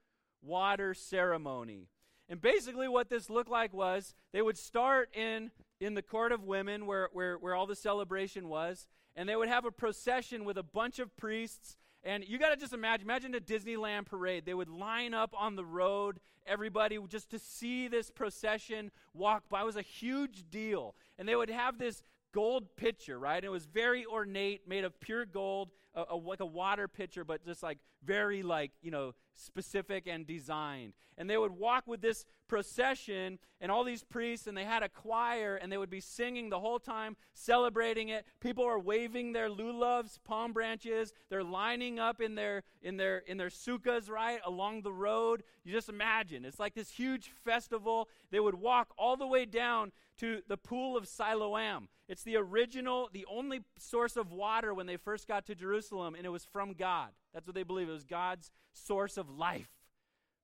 water 0.42 0.94
ceremony. 0.94 1.88
And 2.28 2.40
basically, 2.40 2.88
what 2.88 3.08
this 3.08 3.30
looked 3.30 3.50
like 3.50 3.72
was 3.72 4.14
they 4.32 4.42
would 4.42 4.58
start 4.58 5.08
in, 5.14 5.50
in 5.80 5.94
the 5.94 6.02
court 6.02 6.30
of 6.32 6.44
women 6.44 6.86
where, 6.86 7.08
where, 7.12 7.36
where 7.38 7.54
all 7.54 7.66
the 7.66 7.74
celebration 7.74 8.48
was, 8.48 8.86
and 9.16 9.28
they 9.28 9.36
would 9.36 9.48
have 9.48 9.64
a 9.64 9.70
procession 9.70 10.44
with 10.44 10.58
a 10.58 10.62
bunch 10.62 10.98
of 10.98 11.16
priests 11.16 11.76
And 12.04 12.24
you 12.26 12.38
got 12.38 12.50
to 12.50 12.56
just 12.56 12.72
imagine, 12.72 13.06
imagine 13.06 13.34
a 13.34 13.40
Disneyland 13.40 14.06
parade. 14.06 14.46
They 14.46 14.54
would 14.54 14.68
line 14.68 15.14
up 15.14 15.34
on 15.36 15.56
the 15.56 15.64
road, 15.64 16.20
everybody, 16.46 16.98
just 17.08 17.30
to 17.30 17.38
see 17.38 17.88
this 17.88 18.10
procession 18.10 18.90
walk 19.14 19.48
by. 19.48 19.62
It 19.62 19.66
was 19.66 19.76
a 19.76 19.82
huge 19.82 20.44
deal. 20.50 20.94
And 21.18 21.28
they 21.28 21.34
would 21.34 21.50
have 21.50 21.78
this 21.78 22.02
gold 22.32 22.76
pitcher, 22.76 23.18
right? 23.18 23.42
It 23.42 23.48
was 23.48 23.66
very 23.66 24.06
ornate, 24.06 24.68
made 24.68 24.84
of 24.84 24.98
pure 25.00 25.26
gold, 25.26 25.70
a, 25.94 26.04
a, 26.10 26.16
like 26.16 26.40
a 26.40 26.46
water 26.46 26.86
pitcher, 26.86 27.24
but 27.24 27.44
just 27.44 27.62
like 27.62 27.78
very 28.04 28.42
like, 28.42 28.70
you 28.80 28.90
know, 28.90 29.14
specific 29.38 30.06
and 30.06 30.26
designed. 30.26 30.92
And 31.16 31.28
they 31.28 31.36
would 31.36 31.52
walk 31.52 31.86
with 31.86 32.00
this 32.00 32.24
procession 32.48 33.38
and 33.60 33.70
all 33.70 33.84
these 33.84 34.04
priests 34.04 34.46
and 34.46 34.56
they 34.56 34.64
had 34.64 34.82
a 34.82 34.88
choir 34.88 35.56
and 35.56 35.70
they 35.70 35.76
would 35.76 35.90
be 35.90 36.00
singing 36.00 36.48
the 36.48 36.60
whole 36.60 36.78
time, 36.78 37.16
celebrating 37.34 38.08
it. 38.08 38.24
People 38.40 38.64
are 38.64 38.78
waving 38.78 39.32
their 39.32 39.48
lulavs, 39.48 40.18
palm 40.24 40.52
branches. 40.52 41.12
They're 41.28 41.44
lining 41.44 41.98
up 41.98 42.20
in 42.20 42.34
their 42.34 42.62
in 42.82 42.96
their 42.96 43.18
in 43.18 43.36
their 43.36 43.48
sukkahs, 43.48 44.08
right, 44.08 44.40
along 44.44 44.82
the 44.82 44.92
road. 44.92 45.42
You 45.64 45.72
just 45.72 45.88
imagine. 45.88 46.44
It's 46.44 46.60
like 46.60 46.74
this 46.74 46.90
huge 46.90 47.30
festival. 47.44 48.08
They 48.30 48.40
would 48.40 48.54
walk 48.54 48.92
all 48.96 49.16
the 49.16 49.26
way 49.26 49.44
down 49.44 49.92
to 50.18 50.42
the 50.48 50.56
pool 50.56 50.96
of 50.96 51.06
Siloam. 51.06 51.88
It's 52.08 52.22
the 52.22 52.36
original, 52.36 53.08
the 53.12 53.26
only 53.30 53.60
source 53.78 54.16
of 54.16 54.32
water 54.32 54.72
when 54.72 54.86
they 54.86 54.96
first 54.96 55.28
got 55.28 55.46
to 55.46 55.54
Jerusalem, 55.54 56.14
and 56.14 56.24
it 56.24 56.30
was 56.30 56.44
from 56.44 56.72
God. 56.72 57.10
That's 57.32 57.46
what 57.46 57.54
they 57.54 57.62
believe. 57.62 57.88
It 57.88 57.92
was 57.92 58.04
God's 58.04 58.50
source 58.72 59.16
of 59.16 59.30
life. 59.30 59.70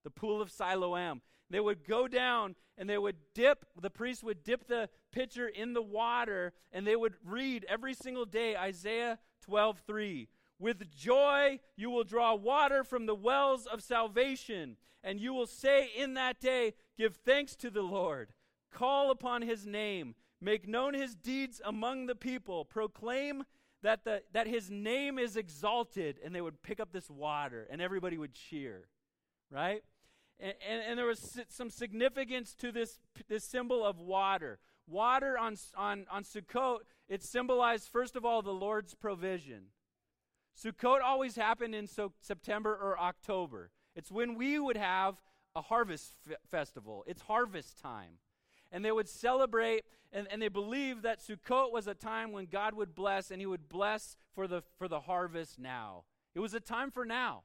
The 0.05 0.11
pool 0.11 0.43
of 0.43 0.50
Siloam. 0.50 1.23
They 1.50 1.61
would 1.61 1.87
go 1.87 2.09
down 2.09 2.57
and 2.76 2.88
they 2.88 2.99
would 2.99 3.17
dip, 3.35 3.64
the 3.81 3.91
priest 3.91 4.25
would 4.25 4.43
dip 4.43 4.67
the 4.67 4.88
pitcher 5.12 5.47
in 5.47 5.73
the 5.73 5.83
water, 5.83 6.53
and 6.73 6.87
they 6.87 6.97
would 6.97 7.14
read 7.25 7.64
every 7.69 7.95
single 7.95 8.25
day 8.25 8.57
Isaiah 8.57 9.19
12 9.43 9.83
3. 9.87 10.29
With 10.59 10.91
joy 10.91 11.61
you 11.76 11.91
will 11.91 12.05
draw 12.05 12.35
water 12.35 12.83
from 12.83 13.07
the 13.07 13.14
wells 13.14 13.67
of 13.67 13.83
salvation, 13.83 14.76
and 15.03 15.21
you 15.21 15.33
will 15.33 15.47
say 15.47 15.91
in 15.97 16.14
that 16.14 16.41
day, 16.41 16.75
Give 16.97 17.14
thanks 17.14 17.55
to 17.57 17.71
the 17.71 17.83
Lord, 17.83 18.33
call 18.73 19.11
upon 19.11 19.43
his 19.43 19.67
name, 19.67 20.14
make 20.41 20.67
known 20.67 20.95
his 20.95 21.14
deeds 21.14 21.61
among 21.64 22.07
the 22.07 22.14
people, 22.14 22.64
proclaim 22.64 23.45
that, 23.85 24.03
the, 24.03 24.23
that 24.33 24.47
his 24.47 24.71
name 24.71 25.19
is 25.19 25.37
exalted, 25.37 26.19
and 26.25 26.35
they 26.35 26.41
would 26.41 26.62
pick 26.62 26.81
up 26.81 26.91
this 26.91 27.11
water, 27.11 27.69
and 27.71 27.83
everybody 27.83 28.17
would 28.17 28.33
cheer, 28.33 28.88
right? 29.50 29.83
And, 30.41 30.55
and, 30.69 30.83
and 30.88 30.99
there 30.99 31.07
was 31.07 31.38
some 31.49 31.69
significance 31.69 32.55
to 32.57 32.73
this, 32.73 32.99
this 33.29 33.45
symbol 33.45 33.85
of 33.85 33.99
water. 33.99 34.59
Water 34.88 35.38
on, 35.38 35.57
on, 35.76 36.07
on 36.11 36.25
Sukkot, 36.25 36.79
it 37.11 37.23
symbolized, 37.23 37.91
first 37.93 38.17
of 38.17 38.25
all, 38.25 38.41
the 38.41 38.53
Lord's 38.53 38.95
provision. 38.95 39.67
Sukkot 40.59 41.03
always 41.03 41.37
happened 41.37 41.75
in 41.75 41.87
so, 41.87 42.12
September 42.21 42.75
or 42.75 42.99
October. 42.99 43.71
It's 43.95 44.11
when 44.11 44.35
we 44.35 44.59
would 44.59 44.79
have 44.79 45.21
a 45.55 45.61
harvest 45.61 46.14
f- 46.29 46.38
festival. 46.50 47.05
It's 47.07 47.21
harvest 47.23 47.79
time 47.83 48.19
and 48.75 48.85
they 48.85 48.90
would 48.90 49.09
celebrate, 49.09 49.85
and, 50.12 50.26
and 50.33 50.43
they 50.43 50.49
believed 50.49 51.04
that 51.04 51.21
Sukkot 51.21 51.73
was 51.73 51.87
a 51.87 51.95
time 51.95 52.33
when 52.33 52.47
God 52.47 52.75
would 52.75 52.93
bless, 52.93 53.31
and 53.31 53.40
He 53.40 53.47
would 53.47 53.69
bless 53.69 54.16
for 54.35 54.49
the, 54.49 54.64
for 54.76 54.88
the 54.88 55.00
harvest 55.00 55.61
now. 55.61 56.02
It 56.35 56.40
was 56.40 56.54
a 56.54 56.61
time 56.61 56.90
for 56.90 57.07
now. 57.07 57.45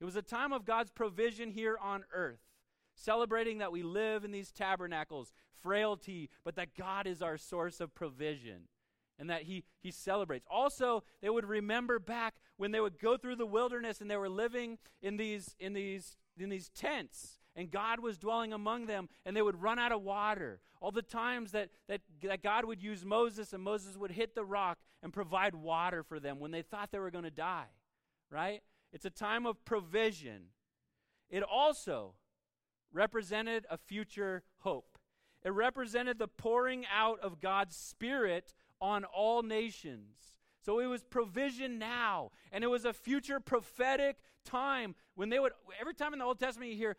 It 0.00 0.06
was 0.06 0.16
a 0.16 0.22
time 0.22 0.54
of 0.54 0.64
God's 0.64 0.90
provision 0.90 1.50
here 1.50 1.76
on 1.80 2.04
earth, 2.10 2.40
celebrating 2.94 3.58
that 3.58 3.70
we 3.70 3.82
live 3.82 4.24
in 4.24 4.30
these 4.30 4.50
tabernacles, 4.50 5.30
frailty, 5.62 6.30
but 6.42 6.56
that 6.56 6.74
God 6.74 7.06
is 7.06 7.20
our 7.20 7.36
source 7.36 7.78
of 7.78 7.94
provision 7.94 8.62
and 9.18 9.28
that 9.28 9.42
he, 9.42 9.64
he 9.82 9.90
celebrates. 9.90 10.46
Also, 10.50 11.02
they 11.20 11.30
would 11.30 11.46
remember 11.46 11.98
back 11.98 12.34
when 12.56 12.70
they 12.70 12.80
would 12.80 12.98
go 12.98 13.18
through 13.18 13.36
the 13.36 13.46
wilderness 13.46 14.00
and 14.00 14.10
they 14.10 14.16
were 14.16 14.28
living 14.28 14.78
in 15.02 15.18
these, 15.18 15.54
in 15.58 15.74
these, 15.74 16.16
in 16.38 16.48
these 16.48 16.70
tents 16.70 17.38
and 17.56 17.70
God 17.70 18.00
was 18.00 18.18
dwelling 18.18 18.52
among 18.52 18.86
them, 18.86 19.08
and 19.24 19.34
they 19.34 19.42
would 19.42 19.60
run 19.60 19.78
out 19.78 19.90
of 19.90 20.02
water. 20.02 20.60
All 20.80 20.92
the 20.92 21.02
times 21.02 21.52
that, 21.52 21.70
that, 21.88 22.02
that 22.22 22.42
God 22.42 22.66
would 22.66 22.82
use 22.82 23.04
Moses, 23.04 23.52
and 23.52 23.62
Moses 23.62 23.96
would 23.96 24.12
hit 24.12 24.34
the 24.34 24.44
rock 24.44 24.78
and 25.02 25.12
provide 25.12 25.54
water 25.54 26.02
for 26.02 26.20
them 26.20 26.38
when 26.38 26.50
they 26.50 26.62
thought 26.62 26.92
they 26.92 26.98
were 26.98 27.10
going 27.10 27.24
to 27.24 27.30
die, 27.30 27.66
right? 28.30 28.60
It's 28.92 29.06
a 29.06 29.10
time 29.10 29.46
of 29.46 29.64
provision. 29.64 30.50
It 31.30 31.42
also 31.42 32.14
represented 32.92 33.66
a 33.70 33.78
future 33.78 34.42
hope. 34.58 34.98
It 35.42 35.50
represented 35.50 36.18
the 36.18 36.28
pouring 36.28 36.84
out 36.94 37.20
of 37.20 37.40
God's 37.40 37.74
Spirit 37.74 38.54
on 38.80 39.04
all 39.04 39.42
nations. 39.42 40.16
So 40.64 40.80
it 40.80 40.86
was 40.86 41.04
provision 41.04 41.78
now, 41.78 42.32
and 42.50 42.64
it 42.64 42.66
was 42.66 42.84
a 42.84 42.92
future 42.92 43.38
prophetic 43.38 44.16
time 44.44 44.94
when 45.14 45.28
they 45.28 45.38
would, 45.38 45.52
every 45.80 45.94
time 45.94 46.12
in 46.12 46.18
the 46.18 46.24
Old 46.24 46.40
Testament 46.40 46.72
you 46.72 46.76
hear 46.76 46.96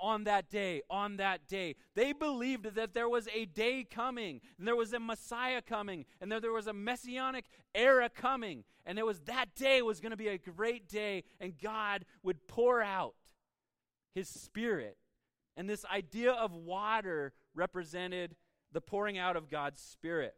on 0.00 0.24
that 0.24 0.48
day, 0.50 0.82
on 0.90 1.16
that 1.16 1.46
day. 1.46 1.76
They 1.94 2.12
believed 2.12 2.74
that 2.74 2.94
there 2.94 3.08
was 3.08 3.28
a 3.34 3.44
day 3.44 3.84
coming, 3.84 4.40
and 4.58 4.66
there 4.66 4.76
was 4.76 4.92
a 4.92 5.00
Messiah 5.00 5.62
coming, 5.62 6.04
and 6.20 6.30
that 6.32 6.42
there 6.42 6.52
was 6.52 6.66
a 6.66 6.72
messianic 6.72 7.44
era 7.74 8.08
coming, 8.08 8.64
and 8.84 8.98
it 8.98 9.06
was 9.06 9.20
that 9.20 9.54
day 9.54 9.82
was 9.82 10.00
going 10.00 10.10
to 10.10 10.16
be 10.16 10.28
a 10.28 10.38
great 10.38 10.88
day, 10.88 11.24
and 11.40 11.58
God 11.58 12.04
would 12.22 12.46
pour 12.48 12.82
out 12.82 13.14
his 14.14 14.28
spirit. 14.28 14.96
And 15.56 15.68
this 15.68 15.84
idea 15.84 16.32
of 16.32 16.52
water 16.52 17.32
represented 17.54 18.36
the 18.72 18.80
pouring 18.80 19.18
out 19.18 19.36
of 19.36 19.50
God's 19.50 19.80
spirit. 19.80 20.34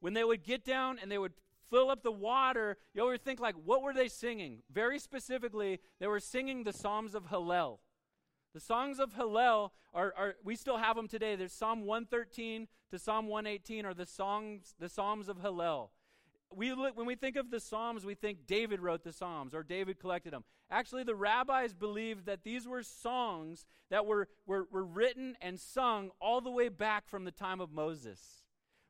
When 0.00 0.14
they 0.14 0.24
would 0.24 0.42
get 0.42 0.64
down 0.64 0.98
and 1.00 1.10
they 1.10 1.18
would 1.18 1.32
fill 1.70 1.90
up 1.90 2.02
the 2.02 2.12
water, 2.12 2.76
you 2.94 3.02
always 3.02 3.20
think 3.20 3.40
like, 3.40 3.54
what 3.64 3.82
were 3.82 3.92
they 3.92 4.08
singing? 4.08 4.62
Very 4.72 4.98
specifically, 4.98 5.80
they 6.00 6.06
were 6.06 6.20
singing 6.20 6.64
the 6.64 6.72
Psalms 6.72 7.14
of 7.14 7.26
Hallel. 7.26 7.78
The 8.56 8.60
songs 8.60 9.00
of 9.00 9.12
Hallel 9.12 9.72
are, 9.92 10.14
are, 10.16 10.36
we 10.42 10.56
still 10.56 10.78
have 10.78 10.96
them 10.96 11.08
today. 11.08 11.36
There's 11.36 11.52
Psalm 11.52 11.84
113 11.84 12.68
to 12.90 12.98
Psalm 12.98 13.26
118 13.26 13.84
are 13.84 13.92
the 13.92 14.06
songs, 14.06 14.74
the 14.80 14.88
Psalms 14.88 15.28
of 15.28 15.42
Hallel. 15.42 15.90
We 16.50 16.72
look, 16.72 16.96
when 16.96 17.04
we 17.04 17.16
think 17.16 17.36
of 17.36 17.50
the 17.50 17.60
Psalms, 17.60 18.06
we 18.06 18.14
think 18.14 18.46
David 18.46 18.80
wrote 18.80 19.04
the 19.04 19.12
Psalms 19.12 19.54
or 19.54 19.62
David 19.62 20.00
collected 20.00 20.32
them. 20.32 20.42
Actually, 20.70 21.04
the 21.04 21.14
rabbis 21.14 21.74
believed 21.74 22.24
that 22.24 22.44
these 22.44 22.66
were 22.66 22.82
songs 22.82 23.66
that 23.90 24.06
were, 24.06 24.26
were, 24.46 24.66
were 24.72 24.86
written 24.86 25.36
and 25.42 25.60
sung 25.60 26.08
all 26.18 26.40
the 26.40 26.50
way 26.50 26.70
back 26.70 27.06
from 27.06 27.26
the 27.26 27.32
time 27.32 27.60
of 27.60 27.70
Moses. 27.70 28.46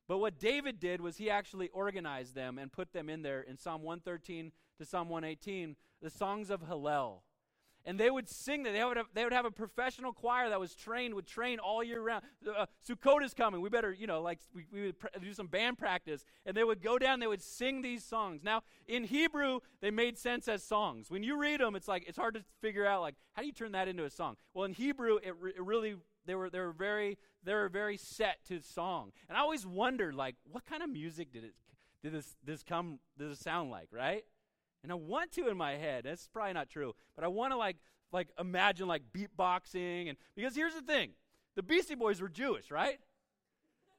But 0.06 0.18
what 0.18 0.38
David 0.38 0.78
did 0.78 1.00
was 1.00 1.16
he 1.16 1.28
actually 1.28 1.70
organized 1.70 2.37
them 2.37 2.56
and 2.61 2.70
put 2.70 2.92
them 2.92 3.11
in 3.11 3.23
there 3.23 3.40
in 3.40 3.58
Psalm 3.58 3.82
113 3.82 4.52
to 4.78 4.85
Psalm 4.85 5.08
118, 5.08 5.75
the 6.00 6.11
songs 6.11 6.50
of 6.50 6.61
Hallel 6.68 7.23
and 7.87 7.99
they 7.99 8.11
would 8.11 8.28
sing 8.28 8.64
that. 8.64 8.73
They 8.73 8.85
would 8.85 8.97
have, 8.97 9.07
they 9.14 9.25
would 9.25 9.33
have 9.33 9.45
a 9.47 9.50
professional 9.50 10.12
choir 10.12 10.50
that 10.50 10.61
was 10.61 10.75
trained, 10.75 11.14
would 11.14 11.26
train 11.26 11.59
all 11.59 11.83
year 11.83 12.02
round. 12.02 12.25
Uh, 12.47 12.66
Sukkot 12.87 13.25
is 13.25 13.33
coming. 13.33 13.61
We 13.61 13.69
better, 13.69 13.93
you 13.93 14.07
know, 14.07 14.21
like 14.21 14.40
we, 14.55 14.66
we 14.73 14.83
would 14.87 14.99
pr- 14.99 15.07
do 15.23 15.33
some 15.33 15.47
band 15.47 15.78
practice. 15.78 16.25
And 16.45 16.57
they 16.57 16.64
would 16.64 16.83
go 16.83 16.99
down, 16.99 17.21
they 17.21 17.26
would 17.26 17.43
sing 17.43 17.83
these 17.83 18.05
songs. 18.05 18.43
Now, 18.43 18.62
in 18.87 19.05
Hebrew, 19.05 19.61
they 19.81 19.93
made 19.93 20.19
sense 20.19 20.49
as 20.49 20.62
songs. 20.62 21.11
When 21.11 21.23
you 21.23 21.40
read 21.40 21.61
them, 21.61 21.76
it's 21.76 21.88
like, 21.88 22.05
it's 22.09 22.19
hard 22.19 22.35
to 22.35 22.45
figure 22.61 22.85
out, 22.85 23.00
like, 23.00 23.14
how 23.33 23.43
do 23.43 23.47
you 23.47 23.55
turn 23.55 23.73
that 23.73 23.88
into 23.88 24.05
a 24.05 24.11
song? 24.11 24.37
Well, 24.52 24.64
in 24.64 24.73
Hebrew, 24.73 25.19
it, 25.23 25.35
re- 25.40 25.52
it 25.57 25.62
really, 25.62 25.95
they 26.26 26.35
were, 26.35 26.50
they 26.50 26.61
were 26.61 26.73
very, 26.73 27.19
they 27.45 27.55
were 27.55 27.69
very 27.69 27.97
set 27.97 28.45
to 28.49 28.61
song. 28.61 29.12
And 29.28 29.38
I 29.38 29.40
always 29.40 29.64
wondered, 29.64 30.14
like, 30.14 30.35
what 30.50 30.66
kind 30.66 30.83
of 30.83 30.90
music 30.90 31.33
did 31.33 31.45
it, 31.45 31.55
did 32.02 32.12
this, 32.12 32.35
this 32.45 32.62
come, 32.64 32.99
did 33.16 33.31
it 33.31 33.38
sound 33.38 33.71
like, 33.71 33.88
right? 33.93 34.25
And 34.87 34.93
I 34.93 34.95
want 34.95 35.33
to 35.33 35.49
in 35.49 35.57
my 35.57 35.73
head. 35.73 36.05
That's 36.05 36.28
probably 36.28 36.52
not 36.52 36.71
true, 36.71 36.95
but 37.16 37.25
I 37.25 37.26
want 37.26 37.52
to 37.52 37.57
like 37.57 37.78
like 38.12 38.28
imagine 38.38 38.87
like 38.87 39.02
beatboxing 39.12 40.09
and 40.09 40.16
because 40.37 40.55
here's 40.55 40.75
the 40.75 40.81
thing, 40.81 41.11
the 41.57 41.62
Beastie 41.64 41.97
Boys 41.97 42.21
were 42.21 42.28
Jewish, 42.28 42.71
right? 42.71 43.00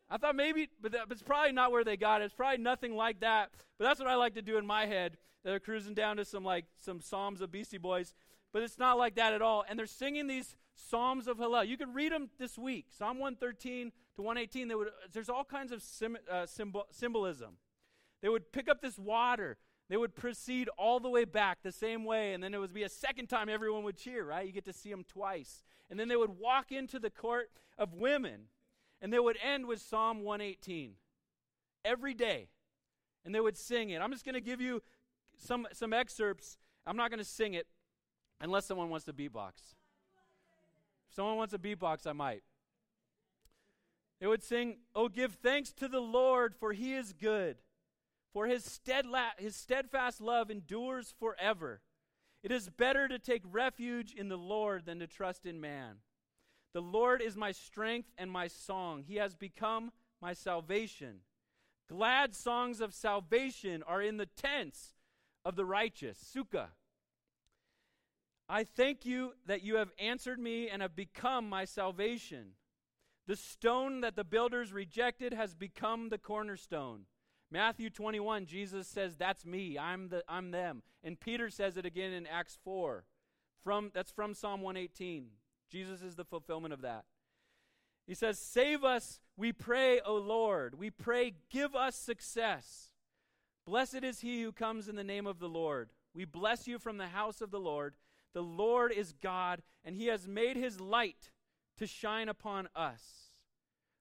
I 0.10 0.16
thought 0.16 0.38
maybe, 0.38 0.70
but, 0.82 0.94
that, 0.94 1.10
but 1.10 1.18
it's 1.18 1.28
probably 1.28 1.52
not 1.52 1.74
where 1.74 1.84
they 1.84 1.98
got 1.98 2.22
it. 2.22 2.26
It's 2.26 2.34
probably 2.34 2.64
nothing 2.64 2.96
like 2.96 3.20
that. 3.20 3.52
But 3.78 3.84
that's 3.84 4.00
what 4.00 4.08
I 4.08 4.16
like 4.16 4.36
to 4.36 4.42
do 4.42 4.58
in 4.58 4.66
my 4.66 4.86
head. 4.86 5.18
They're 5.44 5.60
cruising 5.60 5.94
down 5.94 6.16
to 6.16 6.24
some 6.24 6.46
like 6.46 6.64
some 6.78 7.02
psalms 7.02 7.42
of 7.42 7.52
Beastie 7.52 7.78
Boys, 7.78 8.14
but 8.54 8.64
it's 8.64 8.80
not 8.80 8.98
like 8.98 9.16
that 9.16 9.34
at 9.34 9.42
all. 9.42 9.66
And 9.68 9.78
they're 9.78 9.88
singing 9.88 10.28
these 10.28 10.56
psalms 10.74 11.28
of 11.28 11.38
Hallel. 11.38 11.68
You 11.68 11.76
can 11.76 11.94
read 11.94 12.14
them 12.14 12.30
this 12.40 12.58
week. 12.58 12.86
Psalm 12.98 13.20
113 13.20 13.92
to 14.16 14.22
118. 14.22 14.70
They 14.70 14.76
would, 14.76 14.88
there's 15.12 15.28
all 15.28 15.44
kinds 15.44 15.74
of 15.74 15.82
sim, 15.82 16.18
uh, 16.32 16.46
symbol, 16.46 16.86
symbolism. 16.92 17.58
They 18.22 18.30
would 18.30 18.54
pick 18.54 18.70
up 18.70 18.82
this 18.82 18.98
water 18.98 19.58
they 19.90 19.98
would 19.98 20.16
proceed 20.16 20.70
all 20.78 21.00
the 21.00 21.10
way 21.10 21.24
back 21.24 21.60
the 21.64 21.72
same 21.72 22.04
way, 22.04 22.34
and 22.34 22.44
then 22.44 22.54
it 22.54 22.60
would 22.60 22.74
be 22.74 22.84
a 22.84 22.90
second 22.90 23.28
time 23.28 23.48
everyone 23.48 23.84
would 23.84 23.96
cheer, 23.96 24.26
right? 24.26 24.46
You 24.46 24.52
get 24.52 24.66
to 24.66 24.74
see 24.74 24.90
them 24.90 25.06
twice. 25.06 25.64
And 25.90 25.98
then 25.98 26.10
they 26.10 26.18
would 26.18 26.38
walk 26.38 26.72
into 26.72 27.00
the 27.00 27.10
court 27.10 27.50
of 27.78 27.94
women, 27.94 28.48
and 29.02 29.14
they 29.14 29.20
would 29.20 29.38
end 29.42 29.66
with 29.66 29.82
Psalm 29.82 30.24
118 30.24 30.96
every 31.86 32.14
day. 32.14 32.50
And 33.24 33.34
they 33.34 33.40
would 33.40 33.58
sing 33.58 33.90
it. 33.92 34.02
I'm 34.02 34.12
just 34.12 34.26
going 34.26 34.36
to 34.36 34.42
give 34.42 34.60
you 34.60 34.82
some, 35.38 35.68
some 35.72 35.94
excerpts. 35.94 36.58
I'm 36.86 36.98
not 36.98 37.10
going 37.10 37.20
to 37.20 37.26
sing 37.26 37.54
it 37.54 37.68
unless 38.42 38.66
someone 38.66 38.90
wants 38.90 39.06
to 39.06 39.14
beatbox. 39.14 39.54
If 41.10 41.16
someone 41.16 41.38
wants 41.38 41.54
a 41.54 41.58
beatbox, 41.58 42.06
I 42.06 42.14
might. 42.14 42.44
They 44.20 44.28
would 44.28 44.44
sing, 44.44 44.78
Oh, 44.94 45.08
give 45.08 45.34
thanks 45.34 45.72
to 45.74 45.88
the 45.88 46.00
Lord, 46.00 46.56
for 46.56 46.74
he 46.74 46.94
is 46.94 47.14
good 47.14 47.58
For 48.34 48.48
his, 48.48 48.64
steadla- 48.64 49.38
his 49.38 49.56
steadfast 49.56 50.22
love 50.22 50.52
endures 50.52 51.14
forever. 51.20 51.82
It 52.44 52.52
is 52.52 52.70
better 52.70 53.08
to 53.08 53.20
take 53.20 53.42
refuge 53.50 54.14
in 54.14 54.30
the 54.30 54.38
Lord 54.38 54.86
than 54.86 55.00
to 55.00 55.08
trust 55.08 55.46
in 55.46 55.60
man. 55.60 55.98
The 56.74 56.82
Lord 56.82 57.22
is 57.22 57.36
my 57.36 57.52
strength 57.52 58.10
and 58.18 58.30
my 58.30 58.48
song. 58.48 59.04
He 59.08 59.16
has 59.16 59.36
become 59.36 59.92
my 60.22 60.34
salvation. 60.34 61.22
Glad 61.90 62.36
songs 62.36 62.82
of 62.82 62.94
salvation 62.94 63.82
are 63.84 64.02
in 64.02 64.18
the 64.18 64.26
tents 64.26 64.94
of 65.46 65.56
the 65.56 65.66
righteous. 65.66 66.20
Sukkah. 66.36 66.68
I 68.50 68.64
thank 68.64 69.06
you 69.06 69.34
that 69.46 69.64
you 69.64 69.76
have 69.76 69.92
answered 70.00 70.40
me 70.40 70.70
and 70.70 70.82
have 70.82 70.96
become 70.96 71.50
my 71.50 71.66
salvation. 71.66 72.52
The 73.26 73.36
stone 73.36 74.02
that 74.02 74.16
the 74.16 74.24
builders 74.24 74.72
rejected 74.72 75.34
has 75.34 75.54
become 75.54 76.10
the 76.10 76.18
cornerstone. 76.18 77.06
Matthew 77.50 77.90
21, 77.90 78.46
Jesus 78.46 78.88
says, 78.88 79.16
That's 79.16 79.46
me. 79.46 79.78
I'm, 79.78 80.10
the, 80.10 80.24
I'm 80.28 80.52
them. 80.52 80.84
And 81.04 81.20
Peter 81.20 81.50
says 81.50 81.78
it 81.78 81.86
again 81.86 82.12
in 82.12 82.28
Acts 82.28 82.58
4. 82.64 83.06
From, 83.64 83.92
that's 83.94 84.12
from 84.12 84.34
Psalm 84.34 84.62
118. 84.62 85.28
Jesus 85.70 86.02
is 86.02 86.16
the 86.16 86.26
fulfillment 86.26 86.74
of 86.74 86.82
that. 86.82 87.06
He 88.06 88.14
says, 88.14 88.40
Save 88.40 88.84
us, 88.84 89.20
we 89.36 89.52
pray, 89.52 90.00
O 90.00 90.16
Lord. 90.16 90.78
We 90.78 90.90
pray, 90.90 91.34
give 91.50 91.76
us 91.76 91.96
success. 91.96 92.92
Blessed 93.66 94.04
is 94.04 94.22
he 94.22 94.42
who 94.42 94.52
comes 94.52 94.88
in 94.88 94.96
the 94.96 95.04
name 95.04 95.28
of 95.28 95.40
the 95.40 95.50
Lord. 95.50 95.92
We 96.14 96.26
bless 96.26 96.68
you 96.68 96.80
from 96.80 96.98
the 96.98 97.08
house 97.08 97.42
of 97.42 97.52
the 97.52 97.60
Lord. 97.60 97.96
The 98.34 98.42
Lord 98.42 98.92
is 98.92 99.14
God, 99.22 99.62
and 99.84 99.96
he 99.96 100.08
has 100.08 100.28
made 100.28 100.56
his 100.56 100.80
light 100.80 101.32
to 101.78 101.86
shine 101.86 102.30
upon 102.30 102.70
us. 102.76 103.32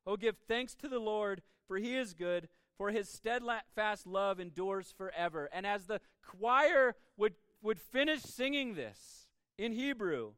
Oh, 0.06 0.16
give 0.16 0.36
thanks 0.46 0.74
to 0.76 0.88
the 0.88 1.00
Lord, 1.00 1.42
for 1.66 1.78
he 1.78 1.96
is 1.96 2.14
good, 2.14 2.48
for 2.76 2.90
his 2.90 3.08
steadfast 3.08 4.06
love 4.06 4.40
endures 4.40 4.94
forever. 4.96 5.48
And 5.52 5.66
as 5.66 5.86
the 5.86 6.00
choir 6.22 6.94
would, 7.16 7.34
would 7.62 7.80
finish 7.80 8.22
singing 8.22 8.74
this 8.74 9.28
in 9.58 9.72
Hebrew, 9.72 10.32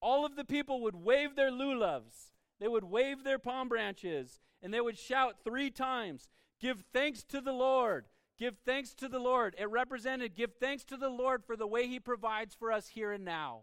all 0.00 0.24
of 0.24 0.36
the 0.36 0.44
people 0.44 0.80
would 0.82 0.96
wave 0.96 1.36
their 1.36 1.50
lulavs 1.50 2.32
they 2.60 2.68
would 2.68 2.84
wave 2.84 3.24
their 3.24 3.38
palm 3.38 3.68
branches 3.68 4.40
and 4.62 4.72
they 4.72 4.80
would 4.80 4.98
shout 4.98 5.36
three 5.44 5.70
times, 5.70 6.28
Give 6.60 6.82
thanks 6.92 7.22
to 7.24 7.40
the 7.40 7.52
Lord. 7.52 8.06
Give 8.38 8.56
thanks 8.64 8.94
to 8.94 9.08
the 9.08 9.18
Lord. 9.18 9.54
It 9.58 9.68
represented 9.68 10.34
give 10.34 10.54
thanks 10.54 10.84
to 10.84 10.96
the 10.96 11.10
Lord 11.10 11.44
for 11.44 11.56
the 11.56 11.66
way 11.66 11.86
he 11.86 12.00
provides 12.00 12.54
for 12.54 12.72
us 12.72 12.88
here 12.88 13.12
and 13.12 13.24
now. 13.24 13.62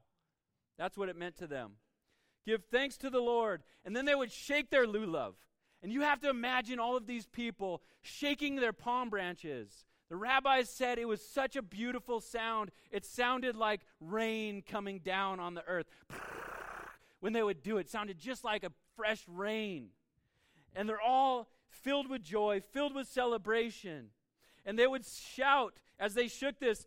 That's 0.78 0.98
what 0.98 1.10
it 1.10 1.16
meant 1.16 1.38
to 1.38 1.48
them. 1.48 1.74
Give 2.46 2.62
thanks 2.72 2.98
to 2.98 3.10
the 3.10 3.20
Lord. 3.20 3.63
And 3.84 3.96
then 3.96 4.06
they 4.06 4.16
would 4.16 4.32
shake 4.32 4.70
their 4.70 4.86
lulav. 4.86 5.34
And 5.84 5.92
you 5.92 6.02
have 6.02 6.20
to 6.22 6.30
imagine 6.30 6.80
all 6.80 6.96
of 6.96 7.08
these 7.08 7.26
people 7.26 7.82
shaking 8.02 8.56
their 8.56 8.74
palm 8.74 9.10
branches. 9.10 9.86
The 10.10 10.16
rabbis 10.16 10.70
said 10.70 11.00
it 11.00 11.08
was 11.08 11.26
such 11.26 11.56
a 11.56 11.62
beautiful 11.62 12.20
sound. 12.20 12.72
It 12.92 13.06
sounded 13.06 13.56
like 13.56 13.82
rain 14.00 14.62
coming 14.62 15.00
down 15.00 15.40
on 15.40 15.54
the 15.54 15.66
earth. 15.66 15.88
When 17.22 17.34
they 17.34 17.44
would 17.44 17.64
do 17.64 17.78
it, 17.78 17.82
it 17.82 17.90
sounded 17.90 18.20
just 18.20 18.44
like 18.44 18.64
a 18.64 18.72
fresh 18.96 19.24
rain. 19.28 19.88
And 20.76 20.88
they're 20.88 21.02
all 21.02 21.50
filled 21.70 22.10
with 22.10 22.24
joy, 22.24 22.62
filled 22.72 22.94
with 22.94 23.08
celebration. 23.08 24.08
And 24.66 24.78
they 24.78 24.88
would 24.88 25.06
shout 25.06 25.74
as 26.00 26.14
they 26.14 26.28
shook 26.28 26.60
this, 26.60 26.86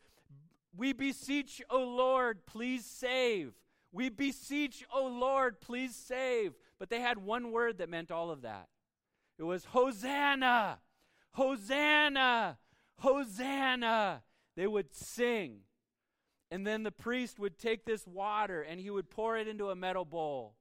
We 0.77 0.93
beseech, 0.93 1.63
O 1.71 1.83
Lord, 1.83 2.47
please 2.47 2.85
save. 2.85 3.55
We 3.93 4.09
beseech, 4.09 4.85
O 4.93 5.07
Lord, 5.07 5.61
please 5.61 5.95
save. 5.95 6.53
But 6.79 6.91
they 6.91 7.01
had 7.01 7.19
one 7.19 7.53
word 7.53 7.79
that 7.79 7.89
meant 7.89 8.11
all 8.11 8.31
of 8.31 8.43
that. 8.43 8.69
It 9.39 9.43
was 9.43 9.65
Hosanna, 9.67 10.79
Hosanna, 11.33 12.59
Hosanna. 12.99 14.23
They 14.57 14.67
would 14.67 14.95
sing. 14.95 15.61
And 16.51 16.67
then 16.67 16.85
the 16.85 16.93
priest 16.93 17.39
would 17.41 17.59
take 17.59 17.85
this 17.85 18.07
water 18.07 18.63
and 18.63 18.79
he 18.79 18.91
would 18.91 19.11
pour 19.11 19.37
it 19.37 19.49
into 19.49 19.71
a 19.71 19.75
metal 19.75 20.05
bowl. 20.05 20.55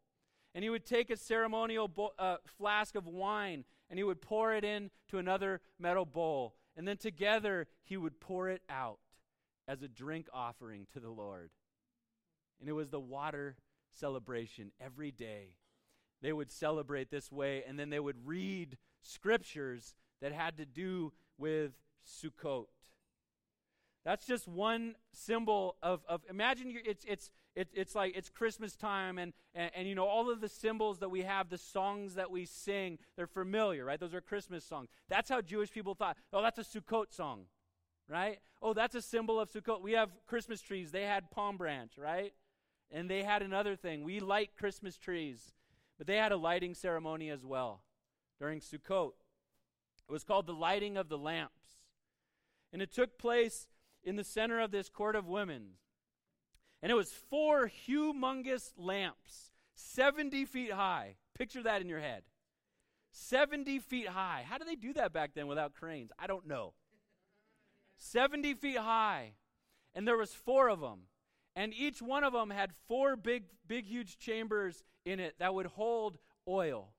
And 0.55 0.63
he 0.63 0.69
would 0.69 0.85
take 0.85 1.09
a 1.09 1.17
ceremonial 1.17 1.87
bo- 1.87 2.13
uh, 2.17 2.37
flask 2.57 2.95
of 2.95 3.05
wine 3.05 3.63
and 3.89 3.99
he 3.99 4.03
would 4.03 4.21
pour 4.21 4.53
it 4.55 4.63
into 4.63 5.17
another 5.17 5.61
metal 5.77 6.05
bowl. 6.05 6.55
And 6.75 6.87
then 6.87 6.97
together 6.97 7.67
he 7.83 7.97
would 7.97 8.19
pour 8.19 8.49
it 8.49 8.63
out 8.69 8.99
as 9.67 9.83
a 9.83 9.87
drink 9.87 10.27
offering 10.33 10.87
to 10.93 10.99
the 10.99 11.11
Lord. 11.11 11.51
And 12.59 12.67
it 12.67 12.73
was 12.73 12.89
the 12.89 12.99
water 12.99 13.55
celebration 13.99 14.71
every 14.79 15.11
day. 15.11 15.57
They 16.23 16.31
would 16.31 16.49
celebrate 16.49 17.11
this 17.11 17.31
way, 17.31 17.63
and 17.67 17.77
then 17.77 17.89
they 17.89 17.99
would 17.99 18.15
read 18.25 18.77
scriptures 19.01 19.93
that 20.21 20.31
had 20.31 20.55
to 20.57 20.65
do 20.65 21.11
with 21.37 21.73
Sukkot. 22.07 22.67
That's 24.05 24.25
just 24.25 24.47
one 24.47 24.95
symbol 25.11 25.75
of, 25.83 25.99
of 26.07 26.21
imagine 26.29 26.75
it's, 26.85 27.03
it's, 27.05 27.29
it, 27.55 27.67
it's 27.73 27.93
like 27.93 28.15
it's 28.15 28.29
Christmas 28.29 28.77
time, 28.77 29.17
and, 29.17 29.33
and, 29.53 29.69
and, 29.75 29.87
you 29.87 29.95
know, 29.95 30.05
all 30.05 30.31
of 30.31 30.39
the 30.39 30.47
symbols 30.47 30.99
that 30.99 31.09
we 31.09 31.23
have, 31.23 31.49
the 31.49 31.57
songs 31.57 32.15
that 32.15 32.31
we 32.31 32.45
sing, 32.45 32.99
they're 33.17 33.27
familiar, 33.27 33.83
right? 33.83 33.99
Those 33.99 34.13
are 34.13 34.21
Christmas 34.21 34.63
songs. 34.63 34.87
That's 35.09 35.29
how 35.29 35.41
Jewish 35.41 35.71
people 35.71 35.93
thought. 35.93 36.15
Oh, 36.31 36.41
that's 36.41 36.57
a 36.57 36.63
Sukkot 36.63 37.13
song, 37.13 37.47
right? 38.09 38.39
Oh, 38.61 38.73
that's 38.73 38.95
a 38.95 39.01
symbol 39.01 39.41
of 39.41 39.51
Sukkot. 39.51 39.81
We 39.81 39.91
have 39.91 40.09
Christmas 40.25 40.61
trees. 40.61 40.91
They 40.91 41.03
had 41.03 41.31
palm 41.31 41.57
branch, 41.57 41.97
right? 41.97 42.33
And 42.91 43.09
they 43.09 43.23
had 43.23 43.41
another 43.41 43.75
thing. 43.75 44.03
We 44.03 44.21
light 44.21 44.51
Christmas 44.57 44.97
trees, 44.97 45.53
but 45.97 46.07
they 46.07 46.17
had 46.17 46.31
a 46.31 46.37
lighting 46.37 46.73
ceremony 46.73 47.29
as 47.29 47.45
well 47.45 47.81
during 48.39 48.59
Sukkot. 48.59 49.13
It 50.07 50.11
was 50.11 50.23
called 50.23 50.47
the 50.47 50.53
lighting 50.53 50.97
of 50.97 51.09
the 51.09 51.17
lamps. 51.17 51.63
And 52.71 52.81
it 52.81 52.91
took 52.91 53.17
place 53.17 53.67
in 54.03 54.15
the 54.15 54.23
center 54.23 54.59
of 54.59 54.71
this 54.71 54.89
court 54.89 55.15
of 55.15 55.27
women. 55.27 55.73
And 56.81 56.91
it 56.91 56.95
was 56.95 57.11
four 57.11 57.69
humongous 57.87 58.73
lamps, 58.77 59.51
70 59.75 60.45
feet 60.45 60.71
high. 60.73 61.15
Picture 61.37 61.63
that 61.63 61.81
in 61.81 61.87
your 61.87 62.01
head. 62.01 62.23
70 63.11 63.79
feet 63.79 64.09
high. 64.09 64.43
How 64.47 64.57
did 64.57 64.67
they 64.67 64.75
do 64.75 64.93
that 64.93 65.13
back 65.13 65.31
then 65.33 65.47
without 65.47 65.73
cranes? 65.73 66.11
I 66.19 66.27
don't 66.27 66.47
know. 66.47 66.73
70 67.97 68.55
feet 68.55 68.77
high. 68.77 69.33
And 69.95 70.07
there 70.07 70.17
was 70.17 70.33
four 70.33 70.67
of 70.69 70.81
them. 70.81 71.03
And 71.55 71.73
each 71.73 72.01
one 72.01 72.23
of 72.23 72.33
them 72.33 72.49
had 72.49 72.71
four 72.87 73.15
big, 73.15 73.43
big, 73.67 73.85
huge 73.85 74.17
chambers 74.17 74.83
in 75.05 75.19
it 75.19 75.35
that 75.39 75.53
would 75.53 75.67
hold 75.67 76.17
oil. 76.47 76.89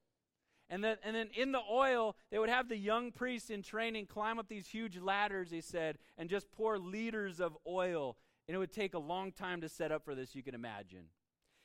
And 0.70 0.82
then, 0.82 0.96
and 1.04 1.14
then 1.14 1.28
in 1.36 1.52
the 1.52 1.60
oil, 1.70 2.16
they 2.30 2.38
would 2.38 2.48
have 2.48 2.68
the 2.68 2.76
young 2.76 3.12
priests 3.12 3.50
in 3.50 3.62
training 3.62 4.06
climb 4.06 4.38
up 4.38 4.48
these 4.48 4.66
huge 4.66 4.98
ladders, 4.98 5.50
he 5.50 5.60
said, 5.60 5.98
and 6.16 6.30
just 6.30 6.50
pour 6.52 6.78
liters 6.78 7.40
of 7.40 7.56
oil. 7.66 8.16
And 8.48 8.54
it 8.54 8.58
would 8.58 8.72
take 8.72 8.94
a 8.94 8.98
long 8.98 9.32
time 9.32 9.60
to 9.60 9.68
set 9.68 9.92
up 9.92 10.04
for 10.04 10.14
this, 10.14 10.34
you 10.34 10.42
can 10.42 10.54
imagine. 10.54 11.06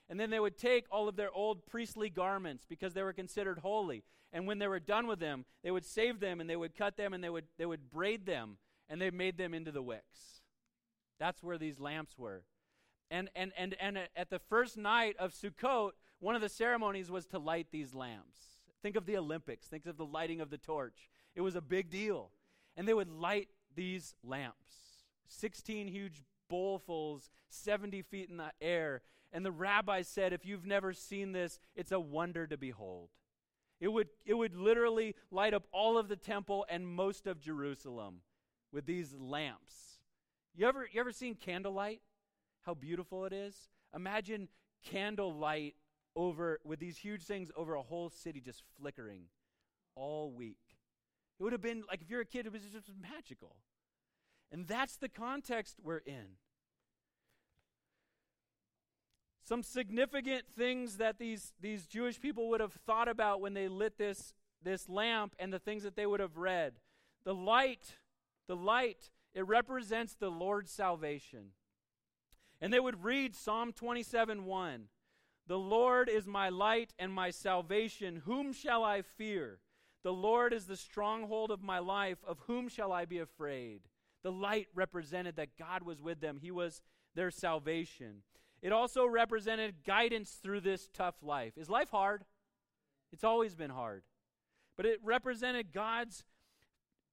And 0.09 0.19
then 0.19 0.31
they 0.31 0.39
would 0.39 0.57
take 0.57 0.85
all 0.91 1.07
of 1.07 1.15
their 1.15 1.31
old 1.31 1.65
priestly 1.67 2.09
garments 2.09 2.65
because 2.67 2.93
they 2.93 3.03
were 3.03 3.13
considered 3.13 3.59
holy. 3.59 4.03
And 4.33 4.47
when 4.47 4.59
they 4.59 4.67
were 4.67 4.79
done 4.79 5.07
with 5.07 5.19
them, 5.19 5.45
they 5.63 5.71
would 5.71 5.85
save 5.85 6.19
them 6.19 6.41
and 6.41 6.49
they 6.49 6.55
would 6.55 6.75
cut 6.75 6.97
them 6.97 7.13
and 7.13 7.23
they 7.23 7.29
would, 7.29 7.45
they 7.57 7.65
would 7.65 7.91
braid 7.91 8.25
them 8.25 8.57
and 8.89 8.99
they 8.99 9.11
made 9.11 9.37
them 9.37 9.53
into 9.53 9.71
the 9.71 9.81
wicks. 9.81 10.41
That's 11.19 11.43
where 11.43 11.57
these 11.57 11.79
lamps 11.79 12.17
were. 12.17 12.43
And, 13.11 13.29
and, 13.35 13.51
and, 13.57 13.75
and 13.79 13.97
at 14.15 14.29
the 14.29 14.39
first 14.39 14.77
night 14.77 15.15
of 15.17 15.33
Sukkot, 15.33 15.91
one 16.19 16.35
of 16.35 16.41
the 16.41 16.49
ceremonies 16.49 17.09
was 17.09 17.25
to 17.27 17.39
light 17.39 17.67
these 17.71 17.93
lamps. 17.93 18.39
Think 18.81 18.95
of 18.95 19.05
the 19.05 19.17
Olympics. 19.17 19.67
Think 19.67 19.85
of 19.85 19.97
the 19.97 20.05
lighting 20.05 20.41
of 20.41 20.49
the 20.49 20.57
torch. 20.57 21.09
It 21.35 21.41
was 21.41 21.55
a 21.55 21.61
big 21.61 21.89
deal. 21.89 22.31
And 22.77 22.87
they 22.87 22.93
would 22.93 23.09
light 23.09 23.49
these 23.75 24.15
lamps 24.23 24.55
16 25.27 25.87
huge 25.87 26.23
bowlfuls, 26.51 27.29
70 27.49 28.01
feet 28.03 28.29
in 28.29 28.37
the 28.37 28.51
air. 28.61 29.01
And 29.31 29.45
the 29.45 29.51
rabbi 29.51 30.01
said, 30.01 30.33
if 30.33 30.45
you've 30.45 30.65
never 30.65 30.91
seen 30.91 31.31
this, 31.31 31.59
it's 31.75 31.91
a 31.91 31.99
wonder 31.99 32.47
to 32.47 32.57
behold. 32.57 33.09
It 33.79 33.89
would, 33.89 34.09
it 34.25 34.33
would 34.33 34.55
literally 34.55 35.15
light 35.31 35.53
up 35.53 35.67
all 35.71 35.97
of 35.97 36.09
the 36.09 36.15
temple 36.15 36.65
and 36.67 36.87
most 36.87 37.27
of 37.27 37.39
Jerusalem 37.39 38.21
with 38.73 38.85
these 38.85 39.15
lamps. 39.17 39.99
You 40.55 40.67
ever, 40.67 40.87
you 40.91 40.99
ever 40.99 41.11
seen 41.11 41.35
candlelight? 41.35 42.01
How 42.61 42.73
beautiful 42.73 43.25
it 43.25 43.33
is? 43.33 43.69
Imagine 43.95 44.47
candlelight 44.83 45.75
over 46.15 46.59
with 46.63 46.79
these 46.79 46.97
huge 46.97 47.23
things 47.23 47.51
over 47.55 47.75
a 47.75 47.81
whole 47.81 48.09
city 48.09 48.41
just 48.41 48.63
flickering 48.79 49.23
all 49.95 50.31
week. 50.31 50.57
It 51.39 51.43
would 51.43 51.53
have 51.53 51.61
been 51.61 51.83
like 51.87 52.01
if 52.01 52.09
you're 52.09 52.21
a 52.21 52.25
kid, 52.25 52.45
it 52.45 52.51
was 52.51 52.63
just 52.63 52.91
magical. 53.01 53.55
And 54.51 54.67
that's 54.67 54.97
the 54.97 55.09
context 55.09 55.77
we're 55.81 55.97
in. 55.97 56.37
Some 59.43 59.63
significant 59.63 60.43
things 60.47 60.97
that 60.97 61.17
these, 61.17 61.53
these 61.59 61.87
Jewish 61.87 62.19
people 62.19 62.49
would 62.49 62.59
have 62.59 62.73
thought 62.73 63.07
about 63.07 63.41
when 63.41 63.53
they 63.53 63.67
lit 63.67 63.97
this, 63.97 64.33
this 64.63 64.87
lamp 64.87 65.35
and 65.39 65.51
the 65.51 65.59
things 65.59 65.83
that 65.83 65.95
they 65.95 66.05
would 66.05 66.19
have 66.19 66.37
read. 66.37 66.73
The 67.25 67.33
light, 67.33 67.97
the 68.47 68.55
light, 68.55 69.11
it 69.33 69.47
represents 69.47 70.13
the 70.13 70.29
Lord's 70.29 70.71
salvation. 70.71 71.51
And 72.61 72.73
they 72.73 72.79
would 72.79 73.03
read 73.03 73.35
Psalm 73.35 73.73
27 73.73 74.45
1. 74.45 74.83
The 75.47 75.57
Lord 75.57 76.09
is 76.09 76.27
my 76.27 76.49
light 76.49 76.93
and 76.99 77.11
my 77.11 77.31
salvation. 77.31 78.21
Whom 78.25 78.53
shall 78.53 78.83
I 78.83 79.01
fear? 79.01 79.59
The 80.03 80.13
Lord 80.13 80.53
is 80.53 80.65
the 80.65 80.77
stronghold 80.77 81.51
of 81.51 81.61
my 81.61 81.79
life. 81.79 82.19
Of 82.27 82.39
whom 82.47 82.69
shall 82.69 82.91
I 82.91 83.05
be 83.05 83.19
afraid? 83.19 83.81
The 84.23 84.31
light 84.31 84.67
represented 84.75 85.37
that 85.37 85.57
God 85.57 85.83
was 85.83 86.01
with 86.01 86.19
them, 86.19 86.37
He 86.41 86.51
was 86.51 86.81
their 87.15 87.31
salvation. 87.31 88.23
It 88.61 88.73
also 88.73 89.05
represented 89.05 89.85
guidance 89.85 90.37
through 90.43 90.61
this 90.61 90.89
tough 90.93 91.15
life. 91.21 91.57
Is 91.57 91.69
life 91.69 91.89
hard? 91.89 92.25
It's 93.13 93.23
always 93.23 93.55
been 93.55 93.69
hard. 93.69 94.03
But 94.75 94.85
it 94.85 94.99
represented 95.03 95.71
God's 95.73 96.25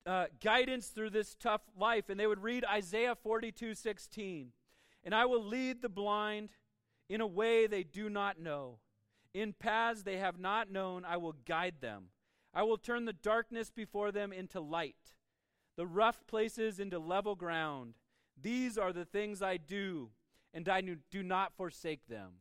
uh, 0.05 0.27
guidance 0.43 0.89
through 0.89 1.11
this 1.11 1.35
tough 1.35 1.63
life. 1.79 2.09
And 2.09 2.19
they 2.19 2.27
would 2.27 2.43
read 2.43 2.65
Isaiah 2.65 3.15
42 3.15 3.75
16. 3.75 4.53
And 5.07 5.15
I 5.15 5.25
will 5.25 5.43
lead 5.43 5.81
the 5.81 5.89
blind 5.89 6.51
in 7.09 7.21
a 7.23 7.27
way 7.27 7.67
they 7.67 7.85
do 7.85 8.11
not 8.11 8.41
know. 8.41 8.81
In 9.33 9.53
paths 9.53 10.03
they 10.03 10.19
have 10.19 10.39
not 10.39 10.71
known, 10.71 11.05
I 11.05 11.17
will 11.17 11.37
guide 11.47 11.77
them. 11.81 12.07
I 12.53 12.65
will 12.65 12.77
turn 12.77 13.05
the 13.05 13.13
darkness 13.13 13.71
before 13.71 14.11
them 14.11 14.33
into 14.33 14.61
light, 14.61 15.15
the 15.77 15.87
rough 15.87 16.27
places 16.27 16.81
into 16.81 16.99
level 16.99 17.37
ground. 17.37 17.95
These 18.41 18.77
are 18.77 18.93
the 18.93 19.05
things 19.05 19.43
I 19.43 19.59
do, 19.59 20.11
and 20.53 20.69
I 20.69 20.81
do 20.81 21.23
not 21.23 21.55
forsake 21.57 22.09
them. 22.09 22.33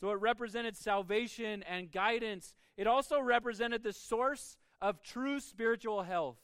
So 0.00 0.10
it 0.10 0.20
represented 0.20 0.76
salvation 0.76 1.62
and 1.64 1.92
guidance. 1.92 2.54
It 2.76 2.86
also 2.86 3.20
represented 3.20 3.82
the 3.82 3.92
source 3.92 4.56
of 4.80 5.02
true 5.02 5.40
spiritual 5.40 6.02
health. 6.02 6.38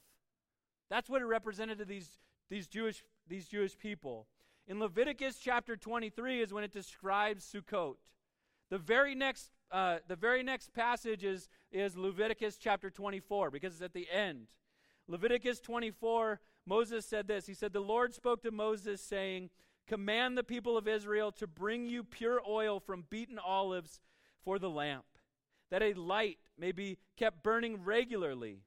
That's 0.91 1.09
what 1.09 1.23
it 1.23 1.27
represented 1.27 1.79
to 1.79 1.85
these, 1.85 2.09
these, 2.51 2.67
Jewish, 2.67 3.05
these 3.27 3.47
Jewish 3.47 3.79
people. 3.79 4.27
In 4.67 4.79
Leviticus 4.79 5.39
chapter 5.43 5.77
23 5.77 6.43
is 6.43 6.53
when 6.53 6.65
it 6.65 6.73
describes 6.73 7.45
Sukkot. 7.45 7.97
The 8.71 8.79
very 8.79 9.15
next, 9.15 9.51
uh, 9.73 9.99
the 10.07 10.17
very 10.17 10.43
next 10.43 10.73
passage 10.73 11.25
is, 11.25 11.49
is 11.73 11.97
Leviticus 11.97 12.57
chapter 12.57 12.89
24 12.89 13.51
because 13.51 13.75
it's 13.75 13.83
at 13.83 13.93
the 13.93 14.09
end. 14.11 14.47
Leviticus 15.09 15.61
24, 15.61 16.41
Moses 16.67 17.05
said 17.05 17.27
this. 17.27 17.47
He 17.47 17.55
said, 17.55 17.73
The 17.73 17.81
Lord 17.81 18.15
spoke 18.15 18.43
to 18.43 18.53
Moses, 18.53 19.01
saying, 19.03 19.51
Command 19.89 20.39
the 20.39 20.45
people 20.45 20.77
of 20.77 20.87
Israel 20.87 21.33
to 21.33 21.49
bring 21.49 21.85
you 21.85 22.05
pure 22.05 22.41
oil 22.49 22.79
from 22.79 23.07
beaten 23.11 23.41
olives 23.41 23.99
for 24.45 24.61
the 24.61 24.71
lamp, 24.71 25.05
that 25.71 25.83
a 25.83 25.95
light 25.95 26.39
may 26.57 26.71
be 26.71 26.99
kept 27.17 27.43
burning 27.43 27.83
regularly. 27.83 28.61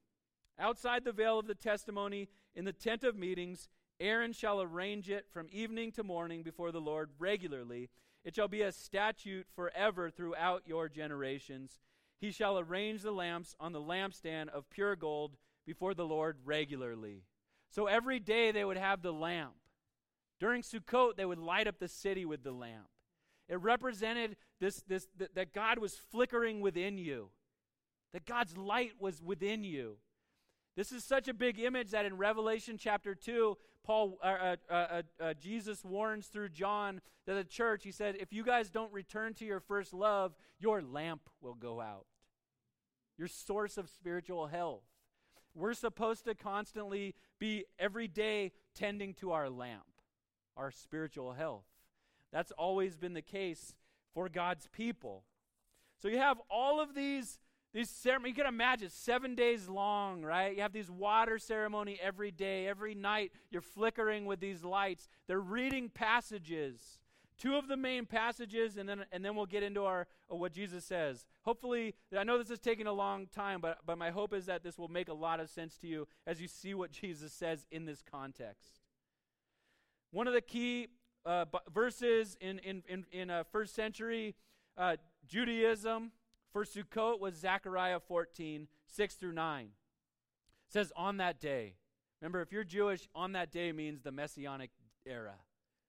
Outside 0.59 1.05
the 1.05 1.13
veil 1.13 1.39
of 1.39 1.47
the 1.47 1.55
testimony, 1.55 2.27
in 2.55 2.65
the 2.65 2.73
tent 2.73 3.05
of 3.05 3.15
meetings, 3.15 3.69
Aaron 3.99 4.33
shall 4.33 4.61
arrange 4.61 5.09
it 5.09 5.25
from 5.31 5.47
evening 5.51 5.91
to 5.93 6.03
morning 6.03 6.43
before 6.43 6.71
the 6.71 6.81
Lord 6.81 7.11
regularly. 7.19 7.89
It 8.25 8.35
shall 8.35 8.47
be 8.47 8.61
a 8.61 8.71
statute 8.71 9.47
forever 9.55 10.09
throughout 10.09 10.63
your 10.65 10.89
generations. 10.89 11.79
He 12.19 12.31
shall 12.31 12.57
arrange 12.57 13.01
the 13.01 13.11
lamps 13.11 13.55
on 13.59 13.73
the 13.73 13.81
lampstand 13.81 14.49
of 14.49 14.69
pure 14.69 14.95
gold 14.95 15.37
before 15.65 15.93
the 15.93 16.05
Lord 16.05 16.37
regularly. 16.45 17.23
So 17.69 17.87
every 17.87 18.19
day 18.19 18.51
they 18.51 18.65
would 18.65 18.77
have 18.77 19.01
the 19.01 19.13
lamp. 19.13 19.53
During 20.39 20.61
Sukkot, 20.61 21.15
they 21.15 21.25
would 21.25 21.39
light 21.39 21.67
up 21.67 21.79
the 21.79 21.87
city 21.87 22.25
with 22.25 22.43
the 22.43 22.51
lamp. 22.51 22.87
It 23.49 23.59
represented 23.61 24.35
this, 24.59 24.83
this, 24.87 25.07
th- 25.17 25.31
that 25.35 25.53
God 25.53 25.79
was 25.79 25.95
flickering 25.95 26.61
within 26.61 26.97
you, 26.97 27.29
that 28.13 28.25
God's 28.25 28.57
light 28.57 28.93
was 28.99 29.21
within 29.21 29.63
you. 29.63 29.97
This 30.75 30.91
is 30.91 31.03
such 31.03 31.27
a 31.27 31.33
big 31.33 31.59
image 31.59 31.91
that 31.91 32.05
in 32.05 32.17
Revelation 32.17 32.77
chapter 32.77 33.13
2, 33.13 33.57
Paul, 33.83 34.17
uh, 34.23 34.55
uh, 34.69 34.73
uh, 34.73 35.01
uh, 35.19 35.33
Jesus 35.33 35.83
warns 35.83 36.27
through 36.27 36.49
John 36.49 37.01
that 37.25 37.33
the 37.33 37.43
church. 37.43 37.83
He 37.83 37.91
said, 37.91 38.15
If 38.19 38.31
you 38.31 38.43
guys 38.43 38.69
don't 38.69 38.91
return 38.93 39.33
to 39.35 39.45
your 39.45 39.59
first 39.59 39.93
love, 39.93 40.35
your 40.59 40.81
lamp 40.81 41.29
will 41.41 41.55
go 41.55 41.81
out. 41.81 42.05
Your 43.17 43.27
source 43.27 43.77
of 43.77 43.89
spiritual 43.89 44.47
health. 44.47 44.83
We're 45.55 45.73
supposed 45.73 46.25
to 46.25 46.33
constantly 46.33 47.13
be 47.39 47.65
every 47.77 48.07
day 48.07 48.53
tending 48.73 49.13
to 49.15 49.33
our 49.33 49.49
lamp, 49.49 49.83
our 50.57 50.71
spiritual 50.71 51.33
health. 51.33 51.65
That's 52.31 52.51
always 52.51 52.97
been 52.97 53.13
the 53.13 53.21
case 53.21 53.75
for 54.13 54.29
God's 54.29 54.67
people. 54.71 55.25
So 56.01 56.07
you 56.07 56.17
have 56.17 56.41
all 56.49 56.81
of 56.81 56.95
these 56.95 57.37
these 57.73 57.89
ceremonies, 57.89 58.37
you 58.37 58.43
can 58.43 58.53
imagine, 58.53 58.89
seven 58.89 59.33
days 59.33 59.67
long, 59.67 60.21
right? 60.21 60.55
You 60.55 60.61
have 60.61 60.73
these 60.73 60.91
water 60.91 61.39
ceremony 61.39 61.99
every 62.01 62.29
day, 62.29 62.67
every 62.67 62.93
night. 62.93 63.31
You're 63.49 63.63
flickering 63.63 64.25
with 64.25 64.39
these 64.39 64.63
lights. 64.63 65.07
They're 65.27 65.39
reading 65.39 65.89
passages, 65.89 66.99
two 67.39 67.55
of 67.55 67.67
the 67.67 67.75
main 67.75 68.05
passages, 68.05 68.77
and 68.77 68.87
then 68.87 69.05
and 69.11 69.25
then 69.25 69.35
we'll 69.35 69.47
get 69.47 69.63
into 69.63 69.85
our 69.85 70.05
uh, 70.31 70.35
what 70.35 70.51
Jesus 70.53 70.85
says. 70.85 71.25
Hopefully, 71.45 71.95
I 72.15 72.23
know 72.23 72.37
this 72.37 72.51
is 72.51 72.59
taking 72.59 72.85
a 72.85 72.93
long 72.93 73.25
time, 73.33 73.59
but 73.59 73.79
but 73.87 73.97
my 73.97 74.11
hope 74.11 74.35
is 74.35 74.45
that 74.45 74.63
this 74.63 74.77
will 74.77 74.87
make 74.87 75.09
a 75.09 75.13
lot 75.13 75.39
of 75.39 75.49
sense 75.49 75.75
to 75.77 75.87
you 75.87 76.07
as 76.27 76.39
you 76.39 76.47
see 76.47 76.75
what 76.75 76.91
Jesus 76.91 77.33
says 77.33 77.65
in 77.71 77.85
this 77.85 78.03
context. 78.03 78.81
One 80.11 80.27
of 80.27 80.33
the 80.33 80.41
key 80.41 80.89
uh, 81.25 81.45
verses 81.73 82.37
in 82.39 82.59
in 82.59 82.83
in, 82.87 83.05
in 83.11 83.29
uh, 83.31 83.45
first 83.51 83.73
century 83.73 84.35
uh, 84.77 84.97
Judaism 85.27 86.11
for 86.53 86.63
Sukkot 86.63 87.19
was 87.19 87.35
Zechariah 87.35 87.99
14, 87.99 88.67
6 88.87 89.15
through 89.15 89.33
9. 89.33 89.65
It 89.65 89.71
says, 90.69 90.93
On 90.95 91.17
that 91.17 91.41
day. 91.41 91.75
Remember, 92.21 92.41
if 92.41 92.53
you're 92.53 92.63
Jewish, 92.63 93.09
on 93.13 93.33
that 93.33 93.51
day 93.51 93.73
means 93.73 94.01
the 94.01 94.11
messianic 94.11 94.69
era, 95.05 95.35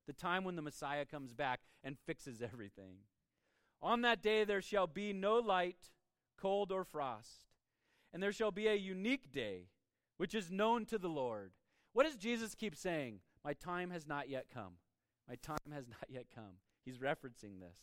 the 0.09 0.13
time 0.13 0.43
when 0.43 0.57
the 0.57 0.63
Messiah 0.63 1.05
comes 1.05 1.33
back 1.33 1.61
and 1.85 1.97
fixes 2.07 2.43
everything. 2.43 2.97
On 3.81 4.01
that 4.01 4.21
day 4.21 4.43
there 4.43 4.61
shall 4.61 4.89
be 4.89 5.13
no 5.13 5.37
light, 5.37 5.93
cold, 6.41 6.73
or 6.73 6.83
frost, 6.83 7.47
and 8.13 8.21
there 8.21 8.33
shall 8.33 8.51
be 8.51 8.67
a 8.67 8.75
unique 8.75 9.31
day, 9.31 9.69
which 10.17 10.35
is 10.35 10.51
known 10.51 10.87
to 10.87 10.99
the 10.99 11.09
Lord. 11.09 11.53
What 11.93 12.05
does 12.05 12.17
Jesus 12.17 12.57
keep 12.57 12.75
saying? 12.75 13.21
My 13.45 13.53
time 13.53 13.91
has 13.91 14.09
not 14.09 14.29
yet 14.29 14.47
come. 14.53 14.79
My 15.29 15.37
time 15.37 15.73
has 15.73 15.87
not 15.87 16.09
yet 16.09 16.27
come. 16.35 16.59
He's 16.85 16.99
referencing 16.99 17.61
this. 17.61 17.79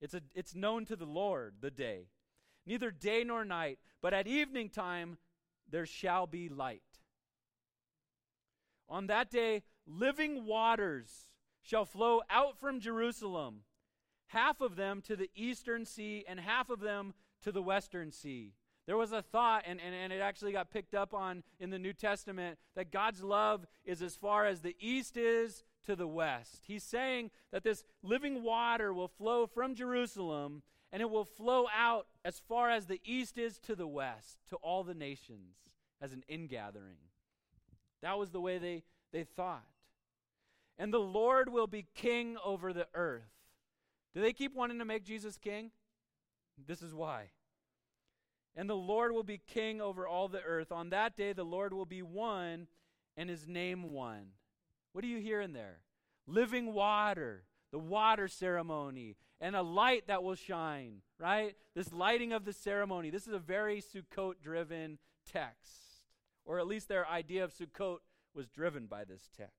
It's, 0.00 0.14
a, 0.14 0.22
it's 0.34 0.54
known 0.54 0.84
to 0.86 0.96
the 0.96 1.04
Lord, 1.06 1.54
the 1.60 1.70
day. 1.70 2.06
Neither 2.66 2.90
day 2.90 3.24
nor 3.24 3.44
night, 3.44 3.78
but 4.02 4.14
at 4.14 4.26
evening 4.26 4.68
time 4.68 5.18
there 5.70 5.86
shall 5.86 6.26
be 6.26 6.48
light. 6.48 6.82
On 8.88 9.06
that 9.06 9.30
day, 9.30 9.62
living 9.86 10.46
waters 10.46 11.28
shall 11.62 11.84
flow 11.84 12.22
out 12.28 12.58
from 12.58 12.80
Jerusalem, 12.80 13.60
half 14.28 14.60
of 14.60 14.76
them 14.76 15.00
to 15.02 15.16
the 15.16 15.30
eastern 15.34 15.84
sea, 15.84 16.24
and 16.26 16.40
half 16.40 16.70
of 16.70 16.80
them 16.80 17.14
to 17.42 17.52
the 17.52 17.62
western 17.62 18.10
sea. 18.10 18.54
There 18.86 18.96
was 18.96 19.12
a 19.12 19.22
thought, 19.22 19.64
and, 19.66 19.80
and, 19.80 19.94
and 19.94 20.12
it 20.12 20.20
actually 20.20 20.52
got 20.52 20.70
picked 20.70 20.94
up 20.94 21.14
on 21.14 21.44
in 21.60 21.70
the 21.70 21.78
New 21.78 21.92
Testament, 21.92 22.58
that 22.74 22.90
God's 22.90 23.22
love 23.22 23.66
is 23.84 24.02
as 24.02 24.16
far 24.16 24.46
as 24.46 24.60
the 24.60 24.74
east 24.80 25.16
is 25.16 25.62
to 25.90 25.96
the 25.96 26.06
west. 26.06 26.62
He's 26.68 26.84
saying 26.84 27.32
that 27.50 27.64
this 27.64 27.84
living 28.00 28.44
water 28.44 28.94
will 28.94 29.08
flow 29.08 29.48
from 29.48 29.74
Jerusalem 29.74 30.62
and 30.92 31.02
it 31.02 31.10
will 31.10 31.24
flow 31.24 31.66
out 31.76 32.06
as 32.24 32.38
far 32.38 32.70
as 32.70 32.86
the 32.86 33.00
east 33.04 33.36
is 33.38 33.58
to 33.58 33.74
the 33.74 33.88
west, 33.88 34.38
to 34.50 34.56
all 34.56 34.84
the 34.84 34.94
nations 34.94 35.56
as 36.00 36.12
an 36.12 36.22
ingathering. 36.28 36.98
That 38.02 38.18
was 38.18 38.30
the 38.30 38.40
way 38.40 38.58
they, 38.58 38.84
they 39.12 39.24
thought. 39.24 39.66
And 40.78 40.94
the 40.94 40.98
Lord 40.98 41.48
will 41.52 41.66
be 41.66 41.86
king 41.94 42.36
over 42.44 42.72
the 42.72 42.86
earth. 42.94 43.28
Do 44.14 44.20
they 44.20 44.32
keep 44.32 44.54
wanting 44.54 44.78
to 44.78 44.84
make 44.84 45.04
Jesus 45.04 45.36
king? 45.36 45.72
This 46.68 46.82
is 46.82 46.94
why. 46.94 47.30
And 48.56 48.70
the 48.70 48.76
Lord 48.76 49.10
will 49.10 49.24
be 49.24 49.40
king 49.44 49.80
over 49.80 50.06
all 50.06 50.28
the 50.28 50.42
earth. 50.42 50.70
On 50.70 50.90
that 50.90 51.16
day, 51.16 51.32
the 51.32 51.44
Lord 51.44 51.72
will 51.72 51.84
be 51.84 52.02
one 52.02 52.68
and 53.16 53.28
his 53.28 53.48
name 53.48 53.90
one. 53.90 54.28
What 54.92 55.04
are 55.04 55.08
you 55.08 55.18
hearing 55.18 55.52
there? 55.52 55.80
Living 56.26 56.72
water, 56.72 57.44
the 57.72 57.78
water 57.78 58.28
ceremony, 58.28 59.16
and 59.40 59.56
a 59.56 59.62
light 59.62 60.06
that 60.08 60.22
will 60.22 60.34
shine, 60.34 61.02
right? 61.18 61.56
This 61.74 61.92
lighting 61.92 62.32
of 62.32 62.44
the 62.44 62.52
ceremony. 62.52 63.10
This 63.10 63.26
is 63.26 63.32
a 63.32 63.38
very 63.38 63.80
Sukkot 63.80 64.34
driven 64.42 64.98
text, 65.30 66.04
or 66.44 66.58
at 66.58 66.66
least 66.66 66.88
their 66.88 67.08
idea 67.08 67.44
of 67.44 67.54
Sukkot 67.54 67.98
was 68.34 68.48
driven 68.48 68.86
by 68.86 69.04
this 69.04 69.30
text. 69.36 69.54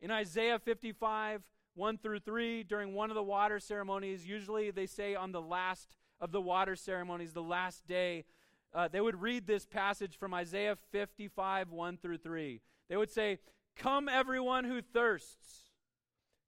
In 0.00 0.10
Isaiah 0.10 0.58
55, 0.58 1.42
1 1.74 1.98
through 1.98 2.20
3, 2.20 2.62
during 2.64 2.94
one 2.94 3.10
of 3.10 3.14
the 3.14 3.22
water 3.22 3.58
ceremonies, 3.58 4.26
usually 4.26 4.70
they 4.70 4.86
say 4.86 5.14
on 5.14 5.32
the 5.32 5.40
last 5.40 5.96
of 6.20 6.30
the 6.30 6.40
water 6.40 6.76
ceremonies, 6.76 7.32
the 7.32 7.42
last 7.42 7.86
day, 7.86 8.24
uh, 8.72 8.88
they 8.88 9.00
would 9.00 9.20
read 9.20 9.46
this 9.46 9.66
passage 9.66 10.16
from 10.16 10.32
Isaiah 10.34 10.76
55, 10.92 11.70
1 11.70 11.96
through 11.98 12.18
3. 12.18 12.60
They 12.88 12.96
would 12.96 13.10
say, 13.10 13.38
Come, 13.76 14.08
everyone 14.08 14.64
who 14.64 14.80
thirsts, 14.80 15.70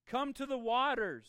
come 0.07 0.33
to 0.35 0.47
the 0.47 0.59
waters, 0.59 1.29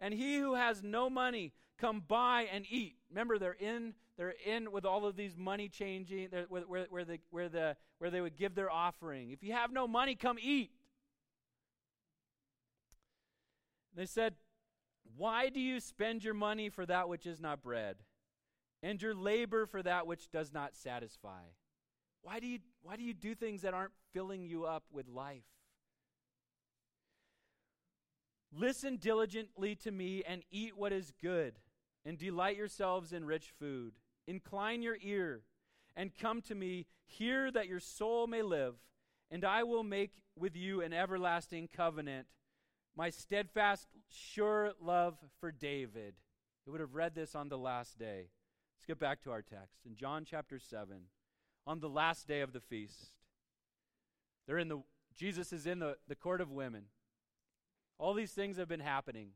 and 0.00 0.14
he 0.14 0.38
who 0.38 0.54
has 0.54 0.82
no 0.82 1.10
money, 1.10 1.52
come 1.78 2.02
buy 2.06 2.48
and 2.52 2.64
eat. 2.68 2.96
Remember, 3.10 3.38
they're 3.38 3.52
in 3.52 3.94
they're 4.16 4.34
in 4.46 4.72
with 4.72 4.86
all 4.86 5.04
of 5.04 5.14
these 5.14 5.36
money 5.36 5.68
changing 5.68 6.28
where, 6.48 6.62
where, 6.62 6.86
where, 6.88 7.04
the, 7.04 7.18
where, 7.28 7.50
the, 7.50 7.76
where 7.98 8.10
they 8.10 8.22
would 8.22 8.34
give 8.34 8.54
their 8.54 8.70
offering. 8.70 9.30
If 9.30 9.42
you 9.42 9.52
have 9.52 9.70
no 9.70 9.86
money, 9.86 10.14
come 10.14 10.38
eat. 10.40 10.70
They 13.94 14.06
said, 14.06 14.36
Why 15.18 15.50
do 15.50 15.60
you 15.60 15.80
spend 15.80 16.24
your 16.24 16.32
money 16.32 16.70
for 16.70 16.86
that 16.86 17.10
which 17.10 17.26
is 17.26 17.42
not 17.42 17.62
bread? 17.62 17.96
and 18.82 19.00
your 19.00 19.14
labor 19.14 19.66
for 19.66 19.82
that 19.82 20.06
which 20.06 20.30
does 20.30 20.52
not 20.52 20.76
satisfy. 20.76 21.42
Why 22.26 22.40
do 22.40 22.48
you, 22.48 22.58
why 22.82 22.96
do, 22.96 23.04
you 23.04 23.14
do 23.14 23.36
things 23.36 23.62
that 23.62 23.72
aren't 23.72 23.92
filling 24.12 24.42
you 24.42 24.64
up 24.64 24.82
with 24.90 25.06
life? 25.06 25.44
Listen 28.52 28.96
diligently 28.96 29.76
to 29.76 29.92
me 29.92 30.24
and 30.26 30.42
eat 30.50 30.76
what 30.76 30.92
is 30.92 31.12
good, 31.22 31.54
and 32.04 32.18
delight 32.18 32.56
yourselves 32.56 33.12
in 33.12 33.24
rich 33.24 33.52
food. 33.60 33.92
Incline 34.26 34.82
your 34.82 34.96
ear 35.00 35.42
and 35.94 36.10
come 36.20 36.42
to 36.42 36.56
me. 36.56 36.86
Hear 37.04 37.52
that 37.52 37.68
your 37.68 37.78
soul 37.78 38.26
may 38.26 38.42
live, 38.42 38.74
and 39.30 39.44
I 39.44 39.62
will 39.62 39.84
make 39.84 40.10
with 40.36 40.56
you 40.56 40.82
an 40.82 40.92
everlasting 40.92 41.68
covenant, 41.72 42.26
my 42.96 43.08
steadfast, 43.08 43.86
sure 44.08 44.72
love 44.80 45.16
for 45.38 45.52
David. 45.52 46.14
He 46.64 46.72
would 46.72 46.80
have 46.80 46.96
read 46.96 47.14
this 47.14 47.36
on 47.36 47.50
the 47.50 47.58
last 47.58 48.00
day. 48.00 48.30
Let's 48.76 48.86
get 48.88 48.98
back 48.98 49.22
to 49.22 49.30
our 49.30 49.42
text. 49.42 49.78
In 49.86 49.94
John 49.94 50.24
chapter 50.28 50.58
7, 50.58 51.02
on 51.66 51.80
the 51.80 51.88
last 51.88 52.28
day 52.28 52.40
of 52.40 52.52
the 52.52 52.60
feast, 52.60 53.08
they're 54.46 54.58
in 54.58 54.68
the, 54.68 54.78
Jesus 55.16 55.52
is 55.52 55.66
in 55.66 55.78
the, 55.78 55.96
the 56.08 56.14
court 56.14 56.40
of 56.40 56.50
women. 56.50 56.84
All 57.98 58.14
these 58.14 58.32
things 58.32 58.58
have 58.58 58.68
been 58.68 58.80
happening. 58.80 59.30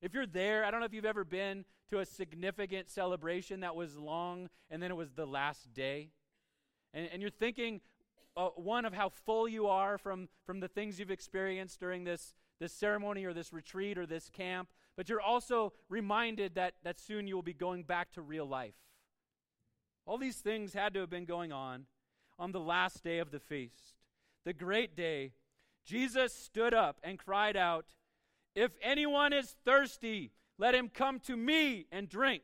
If 0.00 0.14
you're 0.14 0.26
there, 0.26 0.64
I 0.64 0.70
don't 0.70 0.80
know 0.80 0.86
if 0.86 0.94
you've 0.94 1.04
ever 1.04 1.24
been 1.24 1.64
to 1.90 1.98
a 1.98 2.06
significant 2.06 2.90
celebration 2.90 3.60
that 3.60 3.74
was 3.74 3.96
long 3.96 4.48
and 4.70 4.82
then 4.82 4.90
it 4.90 4.96
was 4.96 5.12
the 5.12 5.26
last 5.26 5.72
day. 5.72 6.10
And, 6.94 7.08
and 7.12 7.20
you're 7.20 7.30
thinking, 7.30 7.80
uh, 8.36 8.50
one, 8.54 8.84
of 8.84 8.92
how 8.92 9.08
full 9.08 9.48
you 9.48 9.66
are 9.66 9.98
from, 9.98 10.28
from 10.46 10.60
the 10.60 10.68
things 10.68 11.00
you've 11.00 11.10
experienced 11.10 11.80
during 11.80 12.04
this, 12.04 12.34
this 12.60 12.72
ceremony 12.72 13.24
or 13.24 13.32
this 13.32 13.52
retreat 13.52 13.98
or 13.98 14.06
this 14.06 14.30
camp, 14.30 14.68
but 14.96 15.08
you're 15.08 15.20
also 15.20 15.72
reminded 15.88 16.54
that, 16.54 16.74
that 16.84 17.00
soon 17.00 17.26
you 17.26 17.34
will 17.34 17.42
be 17.42 17.54
going 17.54 17.82
back 17.82 18.12
to 18.12 18.22
real 18.22 18.46
life. 18.46 18.74
All 20.08 20.16
these 20.16 20.38
things 20.38 20.72
had 20.72 20.94
to 20.94 21.00
have 21.00 21.10
been 21.10 21.26
going 21.26 21.52
on 21.52 21.84
on 22.38 22.52
the 22.52 22.60
last 22.60 23.04
day 23.04 23.18
of 23.18 23.30
the 23.30 23.38
feast, 23.38 23.98
the 24.46 24.54
great 24.54 24.96
day 24.96 25.32
Jesus 25.84 26.32
stood 26.32 26.72
up 26.72 26.98
and 27.04 27.18
cried 27.18 27.58
out, 27.58 27.84
If 28.54 28.72
anyone 28.80 29.34
is 29.34 29.54
thirsty, 29.66 30.32
let 30.56 30.74
him 30.74 30.88
come 30.88 31.20
to 31.20 31.36
me 31.36 31.88
and 31.92 32.08
drink. 32.08 32.42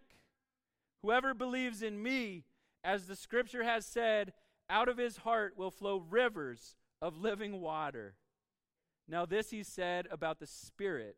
Whoever 1.00 1.32
believes 1.32 1.82
in 1.82 2.02
me, 2.02 2.44
as 2.84 3.06
the 3.06 3.16
scripture 3.16 3.64
has 3.64 3.86
said, 3.86 4.34
out 4.68 4.90
of 4.90 4.98
his 4.98 5.16
heart 5.16 5.54
will 5.56 5.70
flow 5.70 5.96
rivers 5.96 6.76
of 7.00 7.16
living 7.16 7.62
water. 7.62 8.14
Now, 9.08 9.24
this 9.24 9.50
he 9.50 9.62
said 9.62 10.06
about 10.10 10.38
the 10.38 10.46
Spirit, 10.46 11.16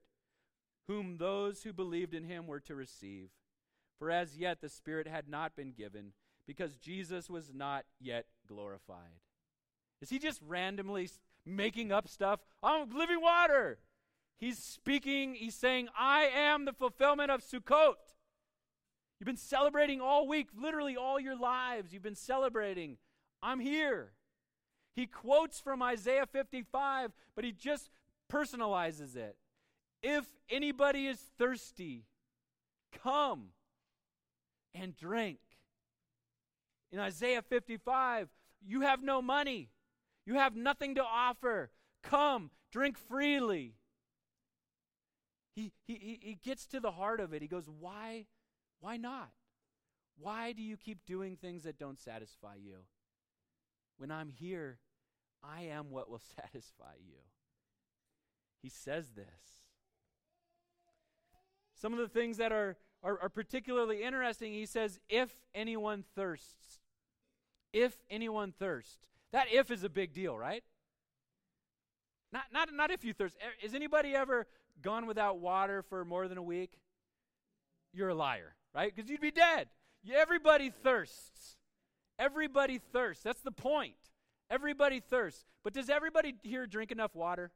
whom 0.87 1.19
those 1.19 1.65
who 1.65 1.73
believed 1.73 2.15
in 2.15 2.23
him 2.23 2.47
were 2.47 2.61
to 2.61 2.77
receive. 2.77 3.31
For 3.99 4.13
as 4.13 4.37
yet 4.37 4.61
the 4.61 4.69
Spirit 4.69 5.09
had 5.09 5.29
not 5.29 5.57
been 5.57 5.73
given, 5.73 6.13
because 6.47 6.77
Jesus 6.77 7.29
was 7.29 7.53
not 7.55 7.85
yet 8.01 8.27
glorified. 8.47 9.21
Is 10.01 10.11
he 10.11 10.19
just 10.19 10.41
randomly 10.47 11.09
making 11.47 11.93
up 11.93 12.09
stuff. 12.09 12.41
I'm 12.63 12.91
living 12.91 13.21
water. 13.21 13.79
He's 14.39 14.59
speaking, 14.59 15.35
he's 15.35 15.55
saying, 15.55 15.89
I 15.99 16.25
am 16.25 16.65
the 16.65 16.73
fulfillment 16.73 17.31
of 17.31 17.43
Sukkot. 17.43 17.95
You've 19.19 19.27
been 19.27 19.37
celebrating 19.37 20.01
all 20.03 20.29
week, 20.29 20.49
literally 20.55 20.97
all 20.97 21.19
your 21.19 21.39
lives. 21.39 21.93
You've 21.93 22.03
been 22.03 22.15
celebrating. 22.15 22.99
I'm 23.43 23.61
here. 23.61 24.13
He 24.95 25.07
quotes 25.07 25.61
from 25.61 25.83
Isaiah 25.83 26.27
55, 26.27 27.13
but 27.35 27.45
he 27.45 27.53
just 27.53 27.89
personalizes 28.31 29.17
it. 29.17 29.37
If 30.03 30.27
anybody 30.51 31.07
is 31.07 31.19
thirsty, 31.39 32.05
come 33.03 33.49
and 34.75 34.95
drink. 34.95 35.39
In 36.93 36.99
Isaiah 36.99 37.43
55, 37.43 38.29
you 38.65 38.83
have 38.83 39.03
no 39.03 39.21
money. 39.21 39.71
You 40.25 40.35
have 40.35 40.57
nothing 40.57 40.95
to 40.97 41.05
offer. 41.05 41.71
Come, 42.03 42.51
drink 42.73 42.99
freely. 42.99 43.75
He, 45.55 45.73
he, 45.87 46.19
he 46.23 46.39
gets 46.43 46.67
to 46.69 46.81
the 46.81 46.91
heart 46.91 47.21
of 47.21 47.33
it. 47.33 47.43
He 47.43 47.49
goes, 47.49 47.69
Why? 47.69 48.27
Why 48.81 48.97
not? 48.97 49.31
Why 50.19 50.53
do 50.53 50.63
you 50.63 50.77
keep 50.77 51.05
doing 51.07 51.37
things 51.37 51.65
that 51.65 51.79
don't 51.79 52.01
satisfy 52.01 52.57
you? 52.57 52.79
When 53.99 54.11
I'm 54.11 54.31
here, 54.31 54.79
I 55.43 55.63
am 55.63 55.91
what 55.91 56.11
will 56.11 56.23
satisfy 56.37 56.95
you. 57.07 57.19
He 58.63 58.69
says 58.69 59.11
this. 59.11 59.25
Some 61.75 61.93
of 61.93 61.99
the 61.99 62.09
things 62.09 62.39
that 62.39 62.53
are, 62.53 62.77
are, 63.07 63.23
are 63.23 63.29
particularly 63.29 64.03
interesting, 64.03 64.53
he 64.53 64.67
says, 64.67 64.99
if 65.09 65.31
anyone 65.55 66.05
thirsts, 66.17 66.81
if 67.73 67.97
anyone 68.11 68.53
thirsts. 68.59 68.99
That 69.33 69.47
if 69.53 69.71
is 69.71 69.85
a 69.85 69.89
big 69.89 70.13
deal, 70.13 70.37
right? 70.37 70.65
Not, 72.33 72.45
not, 72.53 72.69
not 72.75 72.91
if 72.91 73.05
you 73.05 73.15
thirst. 73.15 73.37
Eh, 73.41 73.47
Has 73.63 73.75
anybody 73.75 74.15
ever 74.15 74.47
gone 74.83 75.07
without 75.07 75.39
water 75.39 75.83
for 75.83 76.05
more 76.05 76.27
than 76.27 76.37
a 76.37 76.43
week? 76.43 76.73
You're 77.93 78.09
a 78.09 78.15
liar, 78.15 78.57
right? 78.75 78.95
Because 78.95 79.09
you'd 79.09 79.21
be 79.21 79.31
dead. 79.31 79.69
Everybody 80.13 80.71
thirsts. 80.71 81.57
Everybody 82.19 82.81
thirsts. 82.93 83.23
That's 83.23 83.41
the 83.41 83.53
point. 83.53 83.95
Everybody 84.51 85.01
thirsts. 85.01 85.45
But 85.63 85.75
does 85.75 85.89
everybody 85.89 86.35
here 86.43 86.67
drink 86.67 86.91
enough 86.91 87.15
water? 87.15 87.53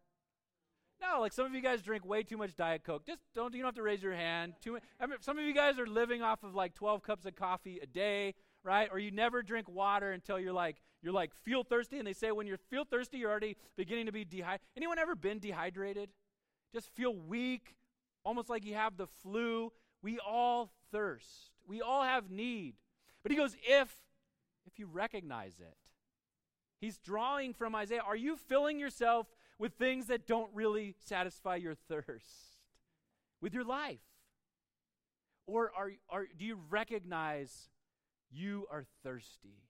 No, 1.01 1.21
like 1.21 1.33
some 1.33 1.47
of 1.47 1.55
you 1.55 1.63
guys 1.63 1.81
drink 1.83 2.05
way 2.05 2.23
too 2.23 2.37
much 2.37 2.55
Diet 2.55 2.85
Coke. 2.85 3.07
Just 3.07 3.21
don't. 3.35 3.55
You 3.55 3.61
don't 3.61 3.69
have 3.69 3.75
to 3.77 3.83
raise 3.83 4.03
your 4.03 4.15
hand. 4.15 4.55
Too. 4.63 4.79
I 5.01 5.07
mean, 5.07 5.19
some 5.21 5.39
of 5.39 5.45
you 5.45 5.55
guys 5.55 5.79
are 5.79 5.87
living 5.87 6.23
off 6.23 6.43
of 6.43 6.55
like 6.55 6.75
12 6.75 7.03
cups 7.03 7.25
of 7.25 7.35
coffee 7.35 7.79
a 7.83 7.87
day, 7.87 8.35
right? 8.63 8.89
Or 8.93 8.99
you 8.99 9.11
never 9.11 9.43
drink 9.43 9.69
water 9.69 10.13
until 10.13 10.39
you're 10.39 10.53
like 10.53 10.77
you're 11.03 11.13
like 11.13 11.35
feel 11.35 11.65
thirsty 11.65 11.99
and 11.99 12.07
they 12.07 12.13
say 12.13 12.31
when 12.31 12.47
you 12.47 12.57
feel 12.69 12.85
thirsty 12.85 13.19
you're 13.19 13.31
already 13.31 13.57
beginning 13.77 14.07
to 14.07 14.13
be 14.13 14.25
dehydrated 14.25 14.67
anyone 14.77 14.99
ever 14.99 15.15
been 15.15 15.39
dehydrated 15.39 16.11
just 16.75 16.95
feel 16.95 17.15
weak 17.15 17.75
almost 18.25 18.49
like 18.49 18.65
you 18.65 18.75
have 18.75 18.97
the 18.97 19.07
flu 19.07 19.73
we 20.03 20.19
all 20.19 20.71
thirst 20.93 21.51
we 21.67 21.81
all 21.81 22.03
have 22.03 22.31
need 22.31 22.75
but 23.23 23.33
he 23.33 23.37
goes 23.37 23.57
if 23.67 23.95
if 24.67 24.79
you 24.79 24.87
recognize 24.87 25.59
it 25.59 25.77
he's 26.81 26.99
drawing 26.99 27.55
from 27.55 27.75
isaiah 27.75 28.03
are 28.07 28.17
you 28.17 28.37
filling 28.37 28.79
yourself 28.79 29.27
with 29.61 29.75
things 29.75 30.07
that 30.07 30.27
don't 30.27 30.51
really 30.53 30.97
satisfy 30.99 31.55
your 31.55 31.77
thirst 31.77 32.57
with 33.41 33.55
your 33.55 33.65
life 33.65 34.01
or 35.47 35.71
are, 35.77 35.93
are 36.09 36.27
do 36.37 36.45
you 36.45 36.59
recognize 36.69 37.69
you 38.33 38.67
are 38.73 38.85
thirsty 39.05 39.63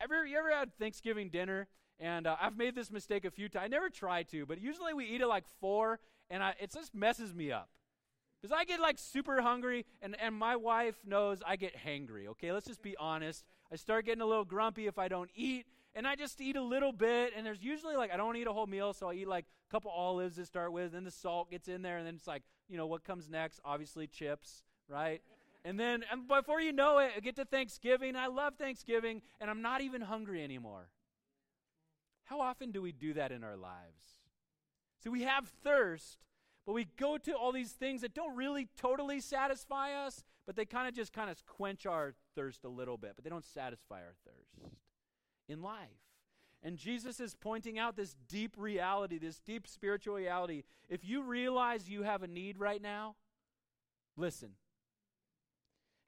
Ever, 0.00 0.24
you 0.24 0.38
ever 0.38 0.50
had 0.50 0.74
Thanksgiving 0.78 1.28
dinner? 1.28 1.68
And 1.98 2.26
uh, 2.26 2.36
I've 2.40 2.56
made 2.56 2.74
this 2.74 2.90
mistake 2.90 3.26
a 3.26 3.30
few 3.30 3.50
times. 3.50 3.64
I 3.66 3.68
never 3.68 3.90
try 3.90 4.22
to, 4.24 4.46
but 4.46 4.58
usually 4.58 4.94
we 4.94 5.04
eat 5.04 5.20
at 5.20 5.28
like 5.28 5.44
four, 5.60 6.00
and 6.30 6.42
I, 6.42 6.54
it 6.58 6.72
just 6.72 6.94
messes 6.94 7.34
me 7.34 7.52
up. 7.52 7.68
Because 8.40 8.56
I 8.58 8.64
get 8.64 8.80
like 8.80 8.98
super 8.98 9.42
hungry, 9.42 9.84
and, 10.00 10.16
and 10.18 10.34
my 10.34 10.56
wife 10.56 10.94
knows 11.06 11.42
I 11.46 11.56
get 11.56 11.76
hangry, 11.76 12.28
okay? 12.28 12.52
Let's 12.52 12.66
just 12.66 12.80
be 12.80 12.96
honest. 12.96 13.44
I 13.70 13.76
start 13.76 14.06
getting 14.06 14.22
a 14.22 14.26
little 14.26 14.46
grumpy 14.46 14.86
if 14.86 14.98
I 14.98 15.08
don't 15.08 15.28
eat, 15.34 15.66
and 15.94 16.06
I 16.06 16.14
just 16.14 16.40
eat 16.40 16.56
a 16.56 16.62
little 16.62 16.92
bit, 16.92 17.32
and 17.36 17.44
there's 17.44 17.62
usually 17.62 17.96
like, 17.96 18.12
I 18.12 18.16
don't 18.16 18.36
eat 18.36 18.46
a 18.46 18.52
whole 18.52 18.66
meal, 18.66 18.92
so 18.92 19.10
I 19.10 19.14
eat 19.14 19.28
like 19.28 19.46
a 19.68 19.70
couple 19.72 19.90
olives 19.90 20.36
to 20.36 20.46
start 20.46 20.72
with, 20.72 20.92
then 20.92 21.04
the 21.04 21.10
salt 21.10 21.50
gets 21.50 21.68
in 21.68 21.82
there, 21.82 21.98
and 21.98 22.06
then 22.06 22.14
it's 22.14 22.26
like, 22.26 22.42
you 22.68 22.76
know, 22.76 22.86
what 22.86 23.04
comes 23.04 23.28
next? 23.28 23.60
Obviously, 23.64 24.06
chips, 24.06 24.62
right? 24.88 25.20
And 25.64 25.78
then 25.78 26.04
and 26.10 26.26
before 26.28 26.60
you 26.60 26.72
know 26.72 26.98
it, 26.98 27.12
I 27.16 27.20
get 27.20 27.36
to 27.36 27.44
Thanksgiving. 27.44 28.16
I 28.16 28.28
love 28.28 28.54
Thanksgiving, 28.54 29.22
and 29.40 29.50
I'm 29.50 29.62
not 29.62 29.80
even 29.80 30.00
hungry 30.00 30.42
anymore. 30.42 30.88
How 32.24 32.40
often 32.40 32.70
do 32.70 32.80
we 32.80 32.92
do 32.92 33.14
that 33.14 33.32
in 33.32 33.42
our 33.42 33.56
lives? 33.56 34.20
See, 35.02 35.08
we 35.08 35.22
have 35.22 35.48
thirst, 35.64 36.18
but 36.64 36.72
we 36.72 36.86
go 36.96 37.18
to 37.18 37.32
all 37.32 37.52
these 37.52 37.72
things 37.72 38.02
that 38.02 38.14
don't 38.14 38.36
really 38.36 38.68
totally 38.76 39.20
satisfy 39.20 39.92
us, 39.92 40.22
but 40.46 40.54
they 40.54 40.64
kind 40.64 40.86
of 40.86 40.94
just 40.94 41.12
kind 41.12 41.28
of 41.28 41.44
quench 41.46 41.86
our 41.86 42.14
thirst 42.36 42.64
a 42.64 42.68
little 42.68 42.96
bit, 42.96 43.12
but 43.16 43.24
they 43.24 43.30
don't 43.30 43.44
satisfy 43.44 43.96
our 43.96 44.14
thirst 44.24 44.70
in 45.50 45.60
life. 45.62 45.88
And 46.62 46.76
Jesus 46.76 47.20
is 47.20 47.34
pointing 47.34 47.78
out 47.78 47.96
this 47.96 48.14
deep 48.28 48.54
reality, 48.58 49.18
this 49.18 49.40
deep 49.40 49.66
spiritual 49.66 50.14
reality. 50.14 50.62
If 50.88 51.04
you 51.04 51.22
realize 51.22 51.88
you 51.88 52.02
have 52.02 52.22
a 52.22 52.26
need 52.26 52.58
right 52.58 52.82
now, 52.82 53.16
listen. 54.16 54.50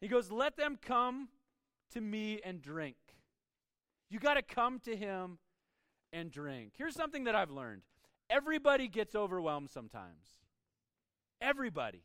He 0.00 0.08
goes, 0.08 0.30
Let 0.30 0.56
them 0.56 0.78
come 0.80 1.28
to 1.92 2.00
me 2.00 2.40
and 2.44 2.60
drink. 2.60 2.96
You 4.10 4.18
got 4.18 4.34
to 4.34 4.42
come 4.42 4.78
to 4.80 4.94
him 4.94 5.38
and 6.12 6.30
drink. 6.30 6.74
Here's 6.76 6.94
something 6.94 7.24
that 7.24 7.34
I've 7.34 7.50
learned 7.50 7.82
everybody 8.28 8.88
gets 8.88 9.14
overwhelmed 9.14 9.70
sometimes. 9.70 10.36
Everybody. 11.40 12.02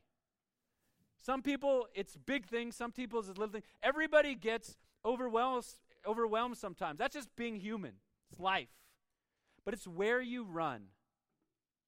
Some 1.22 1.42
people, 1.42 1.88
it's 1.94 2.16
big 2.16 2.46
things. 2.46 2.76
Some 2.76 2.92
people, 2.92 3.20
it's 3.20 3.28
little 3.30 3.50
things. 3.50 3.66
Everybody 3.84 4.36
gets 4.36 4.78
overwhelmed, 5.04 5.66
overwhelmed 6.08 6.58
sometimes. 6.58 6.98
That's 6.98 7.16
just 7.16 7.36
being 7.36 7.60
human. 7.60 7.94
It's 8.32 8.40
life. 8.40 8.70
But 9.66 9.74
it's 9.74 9.88
where 9.88 10.22
you 10.22 10.44
run 10.44 10.84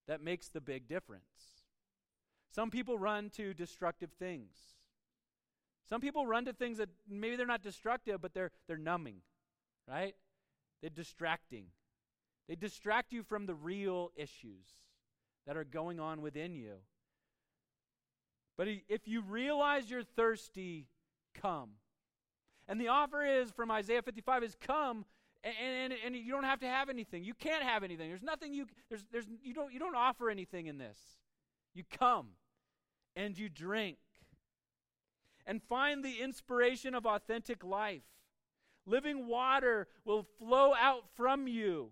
that 0.07 0.21
makes 0.21 0.49
the 0.49 0.61
big 0.61 0.87
difference. 0.87 1.23
Some 2.51 2.71
people 2.71 2.97
run 2.97 3.29
to 3.31 3.53
destructive 3.53 4.09
things. 4.19 4.55
Some 5.87 6.01
people 6.01 6.25
run 6.25 6.45
to 6.45 6.53
things 6.53 6.77
that 6.77 6.89
maybe 7.09 7.35
they're 7.35 7.45
not 7.45 7.63
destructive, 7.63 8.21
but 8.21 8.33
they're, 8.33 8.51
they're 8.67 8.77
numbing, 8.77 9.21
right? 9.87 10.15
They're 10.81 10.89
distracting. 10.89 11.65
They 12.47 12.55
distract 12.55 13.11
you 13.13 13.23
from 13.23 13.45
the 13.45 13.55
real 13.55 14.11
issues 14.15 14.65
that 15.47 15.57
are 15.57 15.63
going 15.63 15.99
on 15.99 16.21
within 16.21 16.55
you. 16.55 16.73
But 18.57 18.67
if 18.89 19.07
you 19.07 19.21
realize 19.21 19.89
you're 19.89 20.03
thirsty, 20.03 20.87
come. 21.33 21.69
And 22.69 22.79
the 22.79 22.87
offer 22.87 23.25
is 23.25 23.51
from 23.51 23.71
Isaiah 23.71 24.03
55 24.03 24.43
is 24.43 24.55
come 24.55 25.03
and, 25.43 25.55
and, 25.91 25.93
and 26.05 26.15
you 26.15 26.31
don't 26.31 26.43
have 26.43 26.59
to 26.59 26.67
have 26.67 26.89
anything. 26.89 27.23
You 27.23 27.33
can't 27.33 27.63
have 27.63 27.83
anything. 27.83 28.09
There's 28.09 28.21
nothing 28.21 28.53
you 28.53 28.67
there's 28.89 29.05
there's 29.11 29.25
you 29.43 29.53
don't 29.53 29.73
you 29.73 29.79
don't 29.79 29.95
offer 29.95 30.29
anything 30.29 30.67
in 30.67 30.77
this. 30.77 30.97
You 31.73 31.83
come 31.89 32.27
and 33.15 33.37
you 33.37 33.49
drink 33.49 33.97
and 35.47 35.63
find 35.63 36.03
the 36.03 36.21
inspiration 36.21 36.93
of 36.93 37.05
authentic 37.05 37.63
life. 37.63 38.03
Living 38.85 39.27
water 39.27 39.87
will 40.05 40.27
flow 40.37 40.73
out 40.79 41.05
from 41.15 41.47
you. 41.47 41.89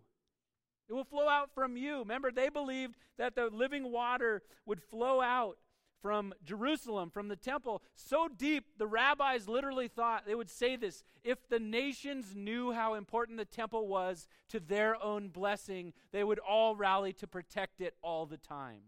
It 0.89 0.93
will 0.93 1.03
flow 1.03 1.27
out 1.27 1.49
from 1.53 1.75
you. 1.75 1.99
Remember, 1.99 2.31
they 2.31 2.49
believed 2.49 2.95
that 3.17 3.35
the 3.35 3.49
living 3.51 3.91
water 3.91 4.41
would 4.65 4.81
flow 4.81 5.21
out 5.21 5.57
from 6.01 6.33
Jerusalem, 6.43 7.09
from 7.09 7.27
the 7.27 7.35
temple, 7.35 7.81
so 7.95 8.27
deep 8.27 8.65
the 8.77 8.87
rabbis 8.87 9.47
literally 9.47 9.87
thought 9.87 10.25
they 10.25 10.35
would 10.35 10.49
say 10.49 10.75
this 10.75 11.03
if 11.23 11.47
the 11.49 11.59
nations 11.59 12.35
knew 12.35 12.71
how 12.71 12.93
important 12.93 13.37
the 13.37 13.45
temple 13.45 13.87
was 13.87 14.27
to 14.49 14.59
their 14.59 15.01
own 15.03 15.29
blessing, 15.29 15.93
they 16.11 16.23
would 16.23 16.39
all 16.39 16.75
rally 16.75 17.13
to 17.13 17.27
protect 17.27 17.81
it 17.81 17.95
all 18.01 18.25
the 18.25 18.37
time. 18.37 18.81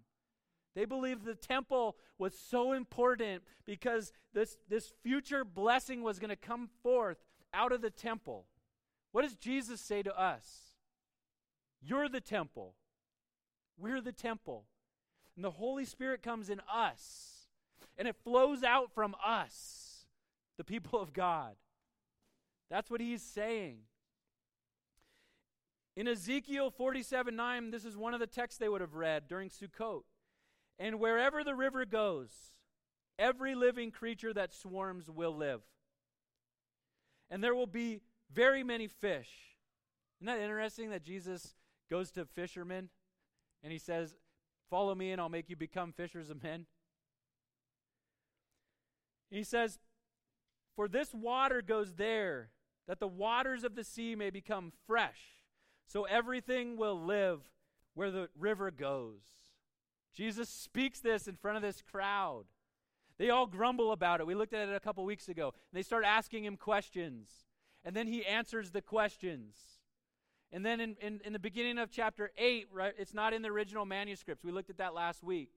They 0.75 0.85
believed 0.85 1.25
the 1.25 1.35
temple 1.35 1.97
was 2.17 2.37
so 2.37 2.73
important 2.73 3.43
because 3.65 4.13
this, 4.33 4.57
this 4.69 4.93
future 5.03 5.43
blessing 5.43 6.03
was 6.03 6.19
going 6.19 6.29
to 6.29 6.35
come 6.35 6.69
forth 6.83 7.17
out 7.53 7.71
of 7.71 7.81
the 7.81 7.89
temple. 7.89 8.45
What 9.11 9.23
does 9.23 9.35
Jesus 9.35 9.81
say 9.81 10.03
to 10.03 10.17
us? 10.17 10.73
You're 11.81 12.09
the 12.09 12.21
temple. 12.21 12.75
We're 13.77 14.01
the 14.01 14.11
temple. 14.11 14.65
And 15.39 15.43
the 15.45 15.51
Holy 15.51 15.85
Spirit 15.85 16.21
comes 16.21 16.49
in 16.49 16.59
us, 16.69 17.47
and 17.97 18.09
it 18.09 18.17
flows 18.25 18.61
out 18.61 18.91
from 18.93 19.15
us, 19.25 20.05
the 20.57 20.65
people 20.65 20.99
of 20.99 21.13
God. 21.13 21.55
That's 22.69 22.91
what 22.91 22.99
he's 22.99 23.21
saying. 23.21 23.77
In 25.95 26.09
Ezekiel 26.09 26.69
47 26.69 27.33
9, 27.33 27.71
this 27.71 27.85
is 27.85 27.95
one 27.95 28.13
of 28.13 28.19
the 28.19 28.27
texts 28.27 28.59
they 28.59 28.67
would 28.67 28.81
have 28.81 28.95
read 28.95 29.29
during 29.29 29.47
Sukkot. 29.47 30.01
And 30.77 30.99
wherever 30.99 31.41
the 31.41 31.55
river 31.55 31.85
goes, 31.85 32.31
every 33.17 33.55
living 33.55 33.91
creature 33.91 34.33
that 34.33 34.53
swarms 34.53 35.09
will 35.09 35.33
live. 35.33 35.61
And 37.29 37.41
there 37.41 37.55
will 37.55 37.65
be 37.65 38.01
very 38.29 38.65
many 38.65 38.87
fish. 38.87 39.29
Isn't 40.19 40.25
that 40.25 40.43
interesting 40.43 40.89
that 40.89 41.03
Jesus 41.03 41.55
goes 41.89 42.11
to 42.11 42.25
fishermen 42.25 42.89
and 43.63 43.71
he 43.71 43.79
says, 43.79 44.17
Follow 44.69 44.93
me 44.95 45.11
and 45.11 45.19
I'll 45.19 45.29
make 45.29 45.49
you 45.49 45.55
become 45.55 45.91
fishers 45.91 46.29
of 46.29 46.43
men? 46.43 46.65
He 49.29 49.43
says, 49.43 49.79
For 50.75 50.87
this 50.87 51.13
water 51.13 51.61
goes 51.61 51.93
there, 51.93 52.49
that 52.87 52.99
the 52.99 53.07
waters 53.07 53.63
of 53.63 53.75
the 53.75 53.83
sea 53.83 54.15
may 54.15 54.29
become 54.29 54.71
fresh, 54.87 55.19
so 55.85 56.03
everything 56.05 56.75
will 56.77 56.99
live 56.99 57.41
where 57.93 58.11
the 58.11 58.29
river 58.37 58.71
goes. 58.71 59.21
Jesus 60.13 60.49
speaks 60.49 60.99
this 60.99 61.27
in 61.27 61.35
front 61.35 61.57
of 61.57 61.63
this 61.63 61.81
crowd. 61.81 62.45
They 63.17 63.29
all 63.29 63.45
grumble 63.45 63.91
about 63.91 64.21
it. 64.21 64.27
We 64.27 64.35
looked 64.35 64.53
at 64.53 64.69
it 64.69 64.75
a 64.75 64.79
couple 64.79 65.03
weeks 65.05 65.29
ago. 65.29 65.53
They 65.73 65.83
start 65.83 66.05
asking 66.05 66.45
him 66.45 66.55
questions. 66.55 67.29
And 67.83 67.95
then 67.95 68.07
he 68.07 68.25
answers 68.25 68.71
the 68.71 68.81
questions. 68.81 69.55
And 70.51 70.65
then 70.65 70.79
in, 70.79 70.95
in, 70.99 71.21
in, 71.23 71.33
the 71.33 71.39
beginning 71.39 71.77
of 71.77 71.91
chapter 71.91 72.31
8, 72.37 72.69
right, 72.71 72.93
it's 72.97 73.13
not 73.13 73.33
in 73.33 73.43
the 73.43 73.49
original 73.49 73.85
manuscripts. 73.85 74.43
We 74.43 74.51
looked 74.51 74.71
at 74.71 74.77
that 74.77 74.95
last 74.95 75.23
week. 75.23 75.51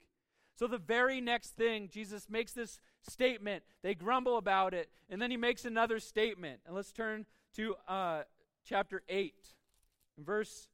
So 0.55 0.67
the 0.67 0.77
very 0.77 1.19
next 1.19 1.55
thing, 1.55 1.89
Jesus 1.91 2.29
makes 2.29 2.51
this 2.51 2.79
statement. 3.01 3.63
They 3.81 3.95
grumble 3.95 4.37
about 4.37 4.75
it. 4.75 4.91
And 5.09 5.19
then 5.19 5.31
he 5.31 5.37
makes 5.37 5.65
another 5.65 5.99
statement. 5.99 6.59
And 6.67 6.75
let's 6.75 6.91
turn 6.91 7.25
to 7.55 7.75
uh, 7.87 8.23
chapter 8.63 9.01
8, 9.09 9.33
verse 10.19 10.67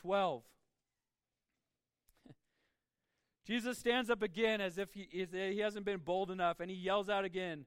12. 0.00 0.42
Jesus 3.46 3.78
stands 3.78 4.10
up 4.10 4.22
again 4.22 4.60
as 4.60 4.76
if 4.76 4.92
he, 4.92 5.06
he 5.30 5.58
hasn't 5.60 5.84
been 5.84 6.00
bold 6.00 6.32
enough, 6.32 6.58
and 6.58 6.68
he 6.68 6.76
yells 6.76 7.08
out 7.08 7.24
again. 7.24 7.64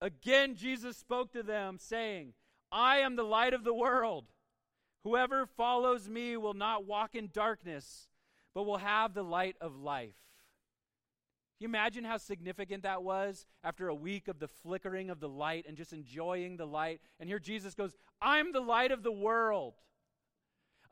Again, 0.00 0.56
Jesus 0.56 0.96
spoke 0.96 1.32
to 1.32 1.44
them, 1.44 1.78
saying, 1.78 2.32
I 2.72 2.98
am 2.98 3.14
the 3.14 3.22
light 3.22 3.54
of 3.54 3.62
the 3.62 3.72
world. 3.72 4.24
Whoever 5.06 5.46
follows 5.46 6.08
me 6.08 6.36
will 6.36 6.52
not 6.52 6.84
walk 6.84 7.14
in 7.14 7.30
darkness, 7.32 8.08
but 8.56 8.64
will 8.64 8.78
have 8.78 9.14
the 9.14 9.22
light 9.22 9.54
of 9.60 9.76
life. 9.76 10.16
Can 11.56 11.60
you 11.60 11.68
imagine 11.68 12.02
how 12.02 12.16
significant 12.16 12.82
that 12.82 13.04
was 13.04 13.46
after 13.62 13.86
a 13.86 13.94
week 13.94 14.26
of 14.26 14.40
the 14.40 14.48
flickering 14.48 15.08
of 15.08 15.20
the 15.20 15.28
light 15.28 15.64
and 15.68 15.76
just 15.76 15.92
enjoying 15.92 16.56
the 16.56 16.66
light? 16.66 17.00
And 17.20 17.28
here 17.28 17.38
Jesus 17.38 17.72
goes, 17.72 17.94
I'm 18.20 18.50
the 18.50 18.58
light 18.60 18.90
of 18.90 19.04
the 19.04 19.12
world 19.12 19.74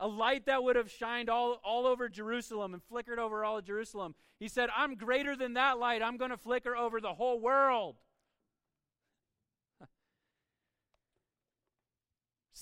a 0.00 0.08
light 0.08 0.46
that 0.46 0.62
would 0.62 0.76
have 0.76 0.90
shined 0.90 1.28
all, 1.30 1.60
all 1.64 1.86
over 1.86 2.08
Jerusalem 2.08 2.74
and 2.74 2.82
flickered 2.82 3.18
over 3.18 3.44
all 3.44 3.58
of 3.58 3.64
Jerusalem. 3.64 4.14
He 4.38 4.48
said, 4.48 4.68
I'm 4.76 4.96
greater 4.96 5.36
than 5.36 5.54
that 5.54 5.78
light. 5.78 6.02
I'm 6.02 6.16
going 6.16 6.30
to 6.30 6.36
flicker 6.36 6.76
over 6.76 7.00
the 7.00 7.14
whole 7.14 7.40
world. 7.40 7.96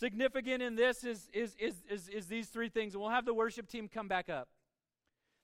Significant 0.03 0.61
in 0.65 0.75
this 0.75 1.05
is, 1.05 1.29
is, 1.33 1.55
is, 1.61 1.85
is, 1.88 2.09
is 2.09 2.27
these 2.27 2.49
three 2.49 2.69
things. 2.69 2.97
We'll 2.97 3.11
have 3.11 3.25
the 3.25 3.33
worship 3.33 3.69
team 3.69 3.87
come 3.87 4.09
back 4.09 4.29
up. 4.29 4.49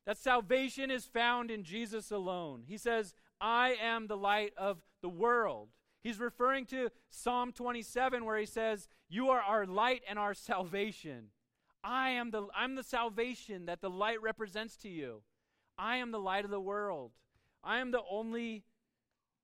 That 0.05 0.19
salvation 0.19 0.91
is 0.91 1.05
found 1.05 1.53
in 1.53 1.63
Jesus 1.63 2.11
alone. 2.11 2.65
He 2.67 2.77
says, 2.77 3.15
I 3.41 3.77
am 3.81 4.09
the 4.09 4.17
light 4.17 4.53
of 4.57 4.79
the 5.01 5.09
world. 5.09 5.69
He's 6.03 6.19
referring 6.19 6.67
to 6.67 6.91
Psalm 7.09 7.53
27, 7.53 8.25
where 8.25 8.37
he 8.37 8.47
says, 8.47 8.89
You 9.09 9.29
are 9.29 9.41
our 9.41 9.65
light 9.65 10.03
and 10.11 10.19
our 10.19 10.35
salvation. 10.35 11.27
I 11.85 12.11
am 12.11 12.33
the 12.33 12.49
I'm 12.53 12.75
the 12.75 12.83
salvation 12.83 13.67
that 13.67 13.81
the 13.81 13.91
light 13.91 14.21
represents 14.21 14.77
to 14.79 14.89
you. 14.89 15.23
I 15.79 15.99
am 15.99 16.11
the 16.11 16.19
light 16.19 16.45
of 16.45 16.51
the 16.51 16.61
world. 16.61 17.13
I 17.63 17.79
am 17.79 17.93
the 17.93 18.03
only 18.11 18.65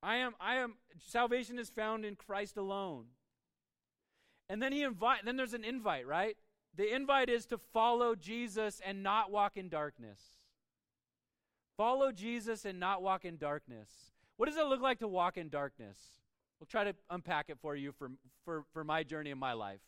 I 0.03 0.17
am 0.17 0.35
I 0.41 0.57
am 0.57 0.75
salvation 0.99 1.61
is 1.61 1.69
found 1.69 2.05
in 2.05 2.17
Christ 2.17 2.57
alone. 2.57 3.05
And 4.49 4.63
then 4.63 4.73
he 4.73 4.83
invite 4.83 5.25
then 5.25 5.37
there's 5.37 5.55
an 5.55 5.65
invite, 5.65 6.07
right? 6.07 6.37
The 6.77 6.93
invite 6.93 7.29
is 7.29 7.47
to 7.47 7.59
follow 7.59 8.15
Jesus 8.15 8.81
and 8.85 9.03
not 9.03 9.31
walk 9.31 9.57
in 9.57 9.69
darkness. 9.69 10.21
Follow 11.77 12.13
Jesus 12.13 12.65
and 12.65 12.79
not 12.79 13.03
walk 13.03 13.25
in 13.25 13.37
darkness. 13.37 13.89
What 14.37 14.49
does 14.49 14.57
it 14.57 14.67
look 14.67 14.81
like 14.81 14.99
to 15.01 15.09
walk 15.09 15.37
in 15.37 15.49
darkness? 15.49 15.99
We'll 16.59 16.67
try 16.67 16.85
to 16.85 16.95
unpack 17.11 17.47
it 17.49 17.59
for 17.61 17.77
you 17.77 17.93
for, 17.93 18.11
for, 18.45 18.65
for 18.73 18.85
my 18.85 19.03
journey 19.03 19.31
in 19.31 19.39
my 19.39 19.53
life. 19.53 19.81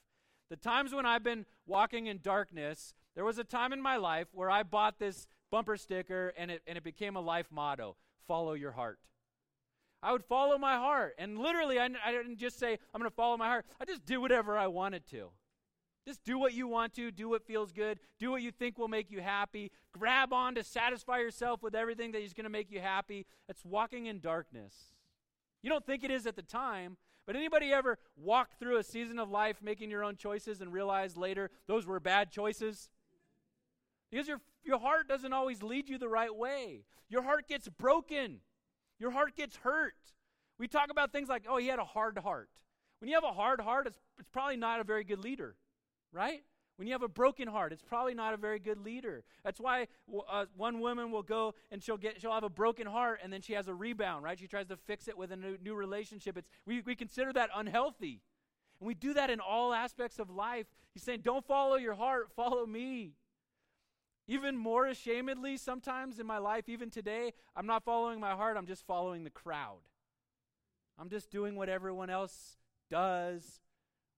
The 0.51 0.57
times 0.57 0.95
when 0.95 1.07
I've 1.07 1.25
been 1.25 1.45
walking 1.67 2.07
in 2.07 2.21
darkness, 2.23 2.95
there 3.15 3.25
was 3.25 3.39
a 3.39 3.45
time 3.45 3.73
in 3.73 3.83
my 3.83 3.97
life 3.97 4.29
where 4.33 4.51
I 4.51 4.63
bought 4.63 4.99
this 4.99 5.27
bumper 5.51 5.77
sticker 5.77 6.33
and 6.37 6.51
it, 6.51 6.63
and 6.67 6.77
it 6.77 6.85
became 6.85 7.17
a 7.17 7.21
life 7.21 7.47
motto 7.51 7.97
follow 8.27 8.55
your 8.55 8.73
heart. 8.73 8.99
I 10.03 10.13
would 10.13 10.25
follow 10.25 10.59
my 10.59 10.77
heart. 10.77 11.15
And 11.19 11.39
literally, 11.39 11.79
I, 11.79 11.89
I 12.05 12.13
didn't 12.13 12.37
just 12.39 12.59
say, 12.59 12.79
I'm 12.95 13.01
going 13.01 13.11
to 13.11 13.15
follow 13.15 13.37
my 13.37 13.49
heart. 13.49 13.67
I 13.81 13.85
just 13.85 14.05
did 14.05 14.19
whatever 14.19 14.57
I 14.57 14.67
wanted 14.67 15.07
to. 15.11 15.31
Just 16.07 16.23
do 16.23 16.39
what 16.39 16.55
you 16.55 16.69
want 16.69 16.95
to, 16.95 17.11
do 17.11 17.29
what 17.29 17.45
feels 17.45 17.73
good, 17.73 17.99
do 18.21 18.31
what 18.31 18.41
you 18.41 18.53
think 18.53 18.79
will 18.79 18.87
make 18.87 19.11
you 19.11 19.21
happy. 19.21 19.73
Grab 19.93 20.33
on 20.33 20.55
to 20.55 20.63
satisfy 20.63 21.19
yourself 21.19 21.63
with 21.63 21.75
everything 21.75 22.13
that 22.13 22.23
is 22.23 22.33
going 22.33 22.45
to 22.45 22.51
make 22.51 22.71
you 22.71 22.81
happy. 22.81 23.27
It's 23.49 23.65
walking 23.65 24.07
in 24.07 24.21
darkness. 24.21 24.75
You 25.63 25.71
don't 25.71 25.85
think 25.85 26.05
it 26.05 26.13
is 26.13 26.27
at 26.27 26.37
the 26.37 26.43
time, 26.43 26.97
but 27.27 27.35
anybody 27.35 27.73
ever 27.73 27.99
walk 28.17 28.51
through 28.61 28.77
a 28.77 28.85
season 28.85 29.19
of 29.19 29.31
life 29.31 29.57
making 29.61 29.91
your 29.91 30.05
own 30.05 30.15
choices 30.15 30.61
and 30.61 30.73
realize 30.73 31.17
later 31.17 31.51
those 31.67 31.87
were 31.87 31.99
bad 31.99 32.31
choices? 32.31 32.89
Because 34.13 34.29
your, 34.29 34.41
your 34.63 34.79
heart 34.79 35.09
doesn't 35.09 35.33
always 35.33 35.61
lead 35.65 35.89
you 35.89 35.99
the 35.99 36.09
right 36.09 36.35
way. 36.35 36.85
Your 37.09 37.23
heart 37.23 37.49
gets 37.49 37.69
broken. 37.69 38.39
Your 38.99 39.11
heart 39.11 39.37
gets 39.37 39.57
hurt. 39.57 39.95
We 40.59 40.69
talk 40.69 40.91
about 40.91 41.13
things 41.13 41.29
like, 41.29 41.45
oh, 41.49 41.59
he 41.59 41.69
had 41.69 41.79
a 41.79 41.85
hard 41.85 42.19
heart. 42.19 42.51
When 43.01 43.09
you 43.09 43.15
have 43.15 43.25
a 43.25 43.33
hard 43.33 43.61
heart, 43.61 43.87
it's, 43.87 43.99
it's 44.19 44.29
probably 44.29 44.57
not 44.57 44.81
a 44.81 44.85
very 44.85 45.05
good 45.05 45.23
leader, 45.23 45.57
right? 46.13 46.43
When 46.77 46.87
you 46.87 46.93
have 46.93 47.03
a 47.03 47.09
broken 47.09 47.49
heart, 47.49 47.73
it's 47.73 47.83
probably 47.83 48.15
not 48.15 48.35
a 48.35 48.37
very 48.37 48.59
good 48.59 48.79
leader. 48.79 49.25
That's 49.45 49.61
why 49.61 49.89
uh, 50.31 50.45
one 50.57 50.81
woman 50.81 51.11
will 51.11 51.23
go 51.23 51.55
and 51.71 51.83
she'll 51.83 51.97
get 51.97 52.21
she'll 52.21 52.33
have 52.33 52.45
a 52.45 52.51
broken 52.51 52.87
heart 52.87 53.21
and 53.23 53.33
then 53.33 53.41
she 53.41 53.55
has 53.55 53.67
a 53.67 53.75
rebound, 53.75 54.25
right? 54.25 54.39
She 54.39 54.47
tries 54.47 54.67
to 54.67 54.77
fix 54.77 55.09
it 55.09 55.17
with 55.17 55.33
a 55.33 55.37
new, 55.37 55.57
new 55.63 55.75
relationship. 55.75 56.37
It's 56.37 56.49
we, 56.67 56.83
we 56.83 56.95
consider 56.95 57.33
that 57.33 57.49
unhealthy. 57.55 58.21
And 58.79 58.87
we 58.87 58.95
do 58.95 59.15
that 59.15 59.31
in 59.31 59.41
all 59.41 59.73
aspects 59.73 60.19
of 60.19 60.29
life. 60.29 60.67
He's 60.93 61.03
saying, 61.03 61.21
"Don't 61.23 61.47
follow 61.47 61.77
your 61.77 61.95
heart, 61.95 62.29
follow 62.37 62.67
me." 62.67 63.13
Even 64.29 64.57
more 64.57 64.87
ashamedly, 64.87 65.59
sometimes 65.59 66.19
in 66.19 66.27
my 66.27 66.39
life, 66.39 66.69
even 66.69 66.91
today, 66.91 67.33
I'm 67.55 67.67
not 67.67 67.85
following 67.85 68.19
my 68.19 68.33
heart, 68.33 68.57
I'm 68.57 68.67
just 68.67 68.87
following 68.87 69.25
the 69.25 69.31
crowd. 69.31 69.79
I'm 70.99 71.11
just 71.11 71.31
doing 71.31 71.55
what 71.55 71.69
everyone 71.69 72.11
else 72.11 72.57
does 72.91 73.61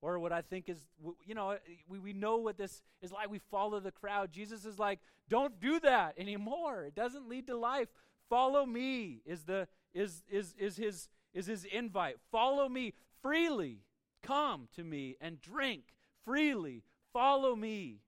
or 0.01 0.19
what 0.19 0.33
I 0.33 0.43
think 0.43 0.69
is, 0.69 0.87
you 1.27 1.35
know, 1.35 1.57
we, 1.89 1.99
we 1.99 2.13
know 2.13 2.37
what 2.37 2.57
this 2.57 2.83
is 3.03 3.11
like. 3.11 3.31
We 3.31 3.41
follow 3.51 3.81
the 3.81 3.91
crowd. 3.91 4.31
Jesus 4.31 4.65
is 4.65 4.79
like, 4.79 5.01
don't 5.29 5.61
do 5.61 5.81
that 5.81 6.15
anymore. 6.17 6.85
It 6.85 6.95
doesn't 6.95 7.29
lead 7.29 7.49
to 7.49 7.57
life. 7.57 7.89
Follow 8.29 8.65
me 8.65 9.23
is 9.27 9.45
the 9.45 9.67
is 9.95 10.23
is 10.31 10.55
is 10.59 10.77
his 10.77 11.09
is 11.35 11.47
his 11.47 11.65
invite. 11.65 12.17
Follow 12.31 12.69
me 12.69 12.95
freely. 13.23 13.81
Come 14.23 14.69
to 14.77 14.85
me 14.85 15.17
and 15.21 15.41
drink 15.41 15.95
freely. 16.25 16.83
Follow 17.13 17.57
me. 17.57 18.01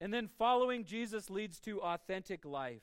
And 0.00 0.12
then 0.12 0.28
following 0.38 0.84
Jesus 0.84 1.30
leads 1.30 1.58
to 1.60 1.80
authentic 1.80 2.44
life. 2.44 2.82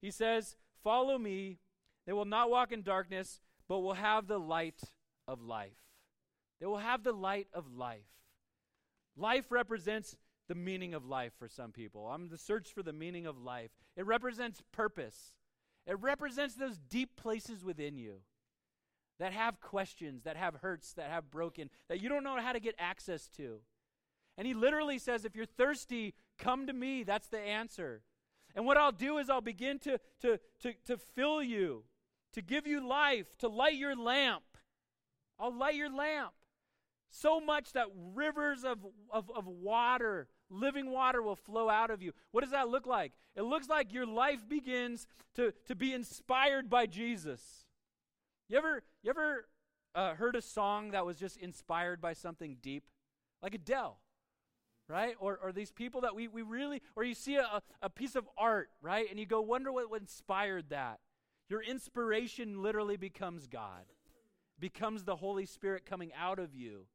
He 0.00 0.10
says, 0.10 0.56
Follow 0.82 1.18
me. 1.18 1.58
They 2.06 2.12
will 2.12 2.24
not 2.24 2.50
walk 2.50 2.72
in 2.72 2.82
darkness, 2.82 3.40
but 3.68 3.80
will 3.80 3.94
have 3.94 4.26
the 4.26 4.38
light 4.38 4.80
of 5.28 5.42
life. 5.42 5.76
They 6.58 6.66
will 6.66 6.78
have 6.78 7.02
the 7.04 7.12
light 7.12 7.48
of 7.52 7.72
life. 7.72 8.00
Life 9.16 9.46
represents 9.50 10.16
the 10.48 10.54
meaning 10.54 10.94
of 10.94 11.04
life 11.04 11.32
for 11.38 11.48
some 11.48 11.70
people. 11.70 12.08
I'm 12.08 12.28
the 12.28 12.38
search 12.38 12.72
for 12.72 12.82
the 12.82 12.92
meaning 12.92 13.26
of 13.26 13.38
life. 13.38 13.70
It 13.96 14.06
represents 14.06 14.62
purpose. 14.72 15.36
It 15.86 16.00
represents 16.00 16.54
those 16.54 16.78
deep 16.78 17.16
places 17.16 17.64
within 17.64 17.96
you 17.96 18.16
that 19.18 19.32
have 19.32 19.60
questions, 19.60 20.24
that 20.24 20.36
have 20.36 20.54
hurts, 20.56 20.94
that 20.94 21.10
have 21.10 21.30
broken, 21.30 21.70
that 21.88 22.00
you 22.00 22.08
don't 22.08 22.24
know 22.24 22.40
how 22.40 22.52
to 22.52 22.60
get 22.60 22.74
access 22.78 23.28
to. 23.36 23.60
And 24.36 24.46
he 24.46 24.54
literally 24.54 24.98
says, 24.98 25.24
if 25.24 25.36
you're 25.36 25.44
thirsty, 25.44 26.14
come 26.40 26.66
to 26.66 26.72
me. 26.72 27.04
That's 27.04 27.28
the 27.28 27.38
answer. 27.38 28.02
And 28.54 28.66
what 28.66 28.76
I'll 28.76 28.92
do 28.92 29.18
is 29.18 29.30
I'll 29.30 29.40
begin 29.40 29.78
to, 29.80 30.00
to, 30.22 30.40
to, 30.62 30.74
to 30.86 30.96
fill 30.96 31.42
you, 31.42 31.84
to 32.32 32.42
give 32.42 32.66
you 32.66 32.86
life, 32.86 33.36
to 33.38 33.48
light 33.48 33.76
your 33.76 33.94
lamp. 33.94 34.42
I'll 35.38 35.56
light 35.56 35.76
your 35.76 35.94
lamp. 35.94 36.32
So 37.10 37.40
much 37.40 37.72
that 37.72 37.86
rivers 38.14 38.64
of, 38.64 38.84
of, 39.12 39.30
of 39.34 39.46
water, 39.46 40.28
living 40.48 40.90
water, 40.90 41.22
will 41.22 41.36
flow 41.36 41.68
out 41.68 41.90
of 41.90 42.02
you. 42.02 42.12
What 42.30 42.42
does 42.42 42.52
that 42.52 42.68
look 42.68 42.86
like? 42.86 43.12
It 43.36 43.42
looks 43.42 43.68
like 43.68 43.92
your 43.92 44.06
life 44.06 44.48
begins 44.48 45.06
to, 45.36 45.52
to 45.66 45.74
be 45.74 45.92
inspired 45.92 46.68
by 46.68 46.86
Jesus. 46.86 47.66
You 48.48 48.58
ever, 48.58 48.82
you 49.02 49.10
ever 49.10 49.48
uh, 49.94 50.14
heard 50.14 50.36
a 50.36 50.42
song 50.42 50.92
that 50.92 51.06
was 51.06 51.18
just 51.18 51.36
inspired 51.36 52.00
by 52.00 52.12
something 52.12 52.56
deep? 52.60 52.84
Like 53.42 53.54
Adele 53.54 53.98
right? 54.90 55.14
Or, 55.20 55.38
or 55.42 55.52
these 55.52 55.70
people 55.70 56.02
that 56.02 56.14
we, 56.14 56.28
we 56.28 56.42
really, 56.42 56.82
or 56.96 57.04
you 57.04 57.14
see 57.14 57.36
a, 57.36 57.62
a 57.80 57.88
piece 57.88 58.16
of 58.16 58.28
art, 58.36 58.70
right? 58.82 59.06
And 59.08 59.18
you 59.18 59.26
go, 59.26 59.40
wonder 59.40 59.72
what, 59.72 59.86
inspired 60.00 60.70
that. 60.70 60.98
Your 61.48 61.62
inspiration 61.62 62.62
literally 62.62 62.96
becomes 62.96 63.46
God, 63.46 63.84
becomes 64.58 65.04
the 65.04 65.16
Holy 65.16 65.46
Spirit 65.46 65.86
coming 65.86 66.10
out 66.18 66.38
of 66.38 66.54
you. 66.54 66.86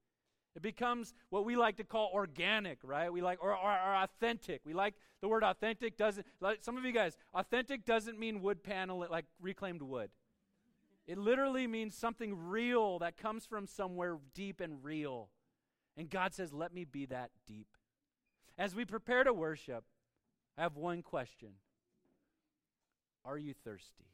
It 0.56 0.62
becomes 0.62 1.14
what 1.30 1.43
we 1.43 1.58
like 1.58 1.78
to 1.78 1.84
call 1.84 2.12
organic, 2.14 2.80
right? 2.84 3.12
We 3.12 3.22
like, 3.22 3.39
or, 3.41 3.52
or, 3.52 3.72
or 3.72 3.96
authentic. 3.96 4.62
We 4.66 4.74
like 4.74 4.93
the 5.22 5.28
word 5.28 5.43
authentic 5.43 5.98
doesn't, 5.98 6.26
like 6.39 6.60
some 6.62 6.78
of 6.78 6.86
you 6.86 6.93
guys, 6.93 7.18
authentic 7.34 7.86
doesn't 7.86 8.18
mean 8.18 8.41
wood 8.41 8.64
panel, 8.64 9.06
like 9.10 9.26
reclaimed 9.41 9.82
wood. 9.82 10.10
It 11.08 11.18
literally 11.18 11.68
means 11.68 11.96
something 11.96 12.48
real 12.48 13.00
that 13.00 13.18
comes 13.18 13.46
from 13.46 13.68
somewhere 13.68 14.18
deep 14.34 14.62
and 14.62 14.84
real. 14.84 15.30
And 15.98 16.10
God 16.10 16.34
says, 16.34 16.54
let 16.54 16.74
me 16.74 16.86
be 16.86 17.06
that 17.08 17.32
deep. 17.46 17.68
As 18.58 18.74
we 18.74 18.86
prepare 18.86 19.24
to 19.24 19.34
worship, 19.34 19.84
I 20.58 20.62
have 20.64 20.76
one 20.76 21.01
question 21.01 21.49
Are 23.24 23.38
you 23.38 23.53
thirsty? 23.53 24.06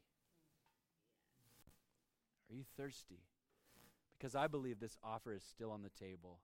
Are 2.50 2.54
you 2.54 2.64
thirsty? 2.76 3.20
Because 4.18 4.34
I 4.34 4.46
believe 4.46 4.78
this 4.78 4.98
offer 5.02 5.32
is 5.32 5.42
still 5.42 5.70
on 5.70 5.82
the 5.82 6.04
table. 6.04 6.38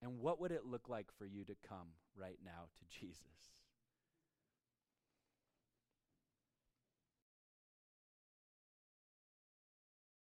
And 0.00 0.18
what 0.18 0.40
would 0.40 0.52
it 0.52 0.64
look 0.64 0.88
like 0.88 1.06
for 1.16 1.26
you 1.26 1.44
to 1.44 1.54
come 1.68 1.88
right 2.16 2.38
now 2.44 2.66
to 2.78 2.98
Jesus? 3.00 3.61